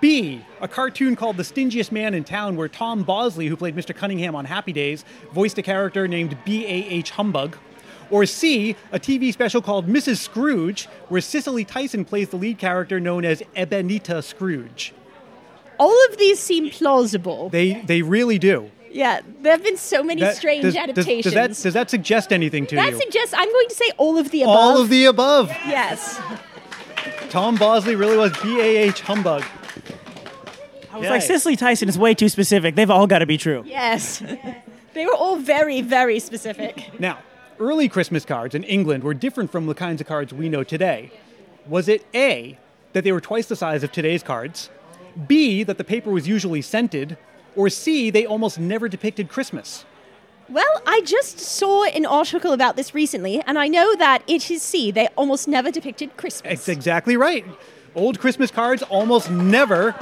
[0.00, 0.44] B.
[0.60, 3.94] A cartoon called The Stingiest Man in Town where Tom Bosley, who played Mr.
[3.94, 7.10] Cunningham on Happy Days, voiced a character named B.A.H.
[7.10, 7.56] Humbug.
[8.10, 8.74] Or C.
[8.92, 10.16] A TV special called Mrs.
[10.16, 14.92] Scrooge where Cicely Tyson plays the lead character known as Ebenita Scrooge.
[15.78, 17.48] All of these seem plausible.
[17.50, 18.70] They, they really do.
[18.90, 21.22] Yeah, there have been so many That- strange does, does- adaptations.
[21.24, 22.90] Does, that, does that suggest anything to That you?
[22.96, 24.56] That suggests I'm going to say all of the above.
[24.56, 25.48] All of the above.
[25.66, 26.20] Yes.
[27.30, 29.02] Tom Bosley really was B.A.H.
[29.02, 29.44] Humbug.
[30.92, 32.74] I was like, Cicely Tyson is way too specific.
[32.74, 33.62] They've all got to be true.
[33.66, 34.18] Yes.
[34.94, 36.98] they were all very, very specific.
[36.98, 37.18] Now,
[37.58, 41.12] early Christmas cards in England were different from the kinds of cards we know today.
[41.66, 42.58] Was it A,
[42.92, 44.70] that they were twice the size of today's cards,
[45.26, 47.16] B, that the paper was usually scented,
[47.54, 49.84] or C, they almost never depicted Christmas?
[50.48, 54.62] Well, I just saw an article about this recently, and I know that it is
[54.62, 54.90] C.
[54.90, 56.52] They almost never depicted Christmas.
[56.52, 57.44] It's exactly right.
[57.94, 59.94] Old Christmas cards almost never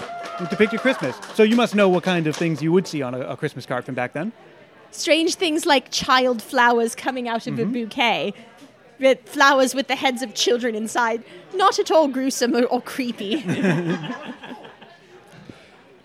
[0.50, 1.16] depicted Christmas.
[1.34, 3.66] So you must know what kind of things you would see on a, a Christmas
[3.66, 4.32] card from back then.
[4.90, 7.62] Strange things like child flowers coming out of Mm-hmm.
[7.62, 8.34] a bouquet.
[9.00, 11.22] With flowers with the heads of children inside.
[11.54, 13.44] Not at all gruesome or, or creepy.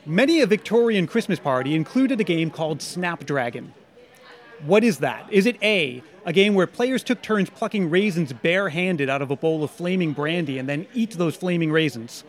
[0.05, 3.73] Many a Victorian Christmas party included a game called Snapdragon.
[4.65, 5.25] What is that?
[5.31, 9.35] Is it A, a game where players took turns plucking raisins barehanded out of a
[9.35, 12.23] bowl of flaming brandy and then eat those flaming raisins?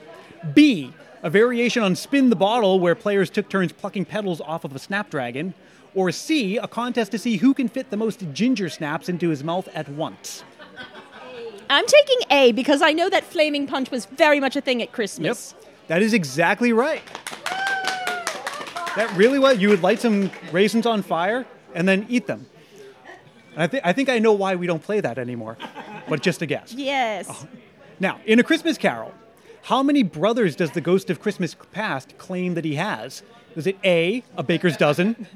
[0.52, 0.92] B,
[1.22, 4.78] a variation on Spin the Bottle where players took turns plucking petals off of a
[4.78, 5.54] snapdragon?
[5.94, 9.44] Or C, a contest to see who can fit the most ginger snaps into his
[9.44, 10.42] mouth at once?
[11.70, 14.92] I'm taking A because I know that flaming punch was very much a thing at
[14.92, 15.54] Christmas.
[15.56, 17.02] Yep, that is exactly right.
[18.96, 19.58] That really was.
[19.58, 22.46] You would light some raisins on fire and then eat them.
[23.54, 25.56] And I, thi- I think I know why we don't play that anymore,
[26.08, 26.72] but just a guess.
[26.74, 27.46] Yes.
[28.00, 29.14] Now, in A Christmas Carol,
[29.62, 33.22] how many brothers does the ghost of Christmas past claim that he has?
[33.56, 35.26] Is it A, a baker's dozen,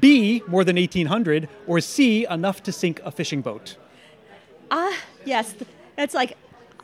[0.00, 3.76] B, more than 1,800, or C, enough to sink a fishing boat?
[4.70, 5.54] Ah, yes.
[5.96, 6.36] That's like,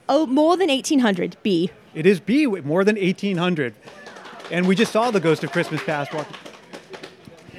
[0.08, 1.36] oh, more than 1800.
[1.42, 1.70] B.
[1.94, 3.74] It is B, more than 1,800.
[4.50, 6.28] And we just saw the ghost of Christmas past walk.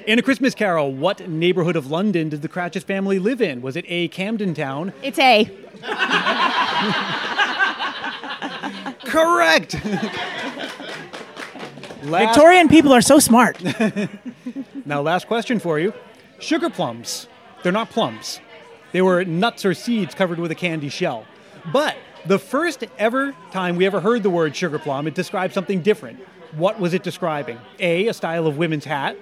[0.06, 3.62] In A Christmas Carol, what neighborhood of London did the Cratchit family live in?
[3.62, 4.92] Was it A, Camden Town?
[5.02, 5.46] It's A.
[9.06, 9.76] Correct!
[12.04, 12.04] Last-
[12.36, 13.58] Victorian people are so smart.
[14.86, 15.94] Now, last question for you.
[16.40, 17.28] Sugar plums.
[17.64, 18.42] They're not plums.
[18.92, 21.26] They were nuts or seeds covered with a candy shell.
[21.72, 21.96] But
[22.26, 26.20] the first ever time we ever heard the word sugar plum, it described something different.
[26.58, 27.60] What was it describing?
[27.80, 29.16] A, a style of women's hat.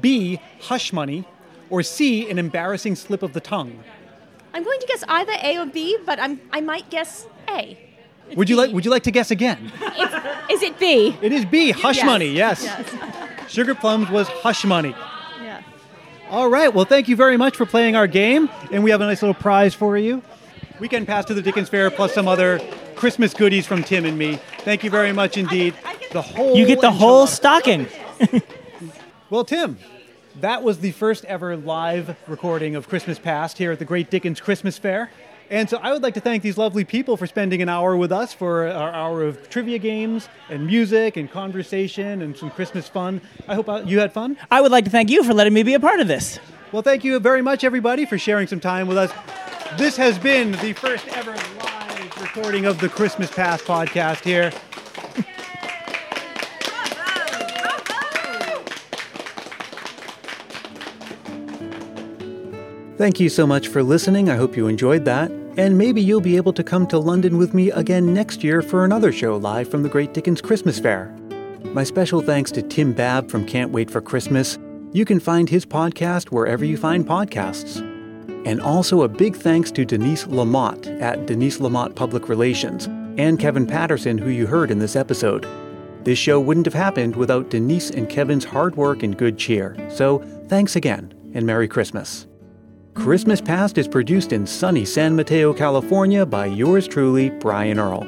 [0.00, 1.24] B, hush money.
[1.70, 3.82] Or C, an embarrassing slip of the tongue.
[4.54, 7.78] I'm going to guess either A or B, but I'm, I might guess A.
[8.34, 9.70] Would you like Would you like to guess again?
[10.50, 11.16] Is it B?
[11.22, 12.28] It is B, hush Yes, money.
[12.28, 12.62] Yes.
[12.64, 13.50] yes.
[13.50, 14.94] Sugar plums was hush money.
[15.42, 15.62] Yeah.
[16.30, 16.72] All right.
[16.72, 19.34] Well, thank you very much for playing our game, and we have a nice little
[19.34, 20.22] prize for you.
[20.80, 22.60] Weekend pass to the Dickens Fair, plus some other
[22.96, 24.38] Christmas goodies from Tim and me.
[24.58, 25.74] Thank you very much indeed.
[26.12, 27.86] The whole You get the whole stocking.
[29.30, 29.76] Well, Tim,
[30.40, 34.40] that was the first ever live recording of Christmas Past here at the Great Dickens
[34.40, 35.10] Christmas Fair.
[35.50, 38.10] And so I would like to thank these lovely people for spending an hour with
[38.10, 43.20] us for our hour of trivia games and music and conversation and some Christmas fun.
[43.46, 44.38] I hope uh, you had fun.
[44.50, 46.38] I would like to thank you for letting me be a part of this.
[46.72, 49.12] Well, thank you very much, everybody, for sharing some time with us.
[49.76, 54.52] This has been the first ever live recording of the Christmas Past podcast here.
[62.98, 64.28] Thank you so much for listening.
[64.28, 65.30] I hope you enjoyed that.
[65.56, 68.84] And maybe you'll be able to come to London with me again next year for
[68.84, 71.16] another show live from the Great Dickens Christmas Fair.
[71.66, 74.58] My special thanks to Tim Babb from Can't Wait for Christmas.
[74.92, 77.78] You can find his podcast wherever you find podcasts.
[78.44, 82.86] And also a big thanks to Denise Lamott at Denise Lamott Public Relations
[83.16, 85.46] and Kevin Patterson, who you heard in this episode.
[86.02, 89.76] This show wouldn't have happened without Denise and Kevin's hard work and good cheer.
[89.88, 90.18] So
[90.48, 92.27] thanks again, and Merry Christmas.
[92.98, 98.04] Christmas Past is produced in sunny San Mateo, California by yours truly, Brian Earl.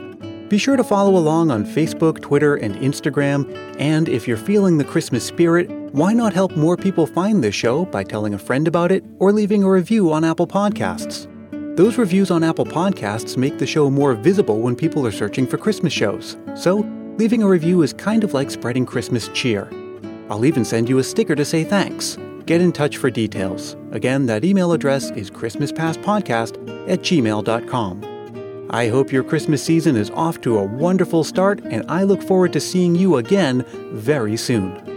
[0.49, 3.49] Be sure to follow along on Facebook, Twitter, and Instagram.
[3.79, 7.85] And if you're feeling the Christmas spirit, why not help more people find this show
[7.85, 11.29] by telling a friend about it or leaving a review on Apple Podcasts?
[11.77, 15.57] Those reviews on Apple Podcasts make the show more visible when people are searching for
[15.57, 16.37] Christmas shows.
[16.57, 16.79] So,
[17.17, 19.71] leaving a review is kind of like spreading Christmas cheer.
[20.29, 22.19] I'll even send you a sticker to say thanks.
[22.51, 23.77] Get in touch for details.
[23.93, 28.67] Again, that email address is ChristmasPastPodcast at gmail.com.
[28.71, 32.53] I hope your Christmas season is off to a wonderful start, and I look forward
[32.55, 34.90] to seeing you again very soon.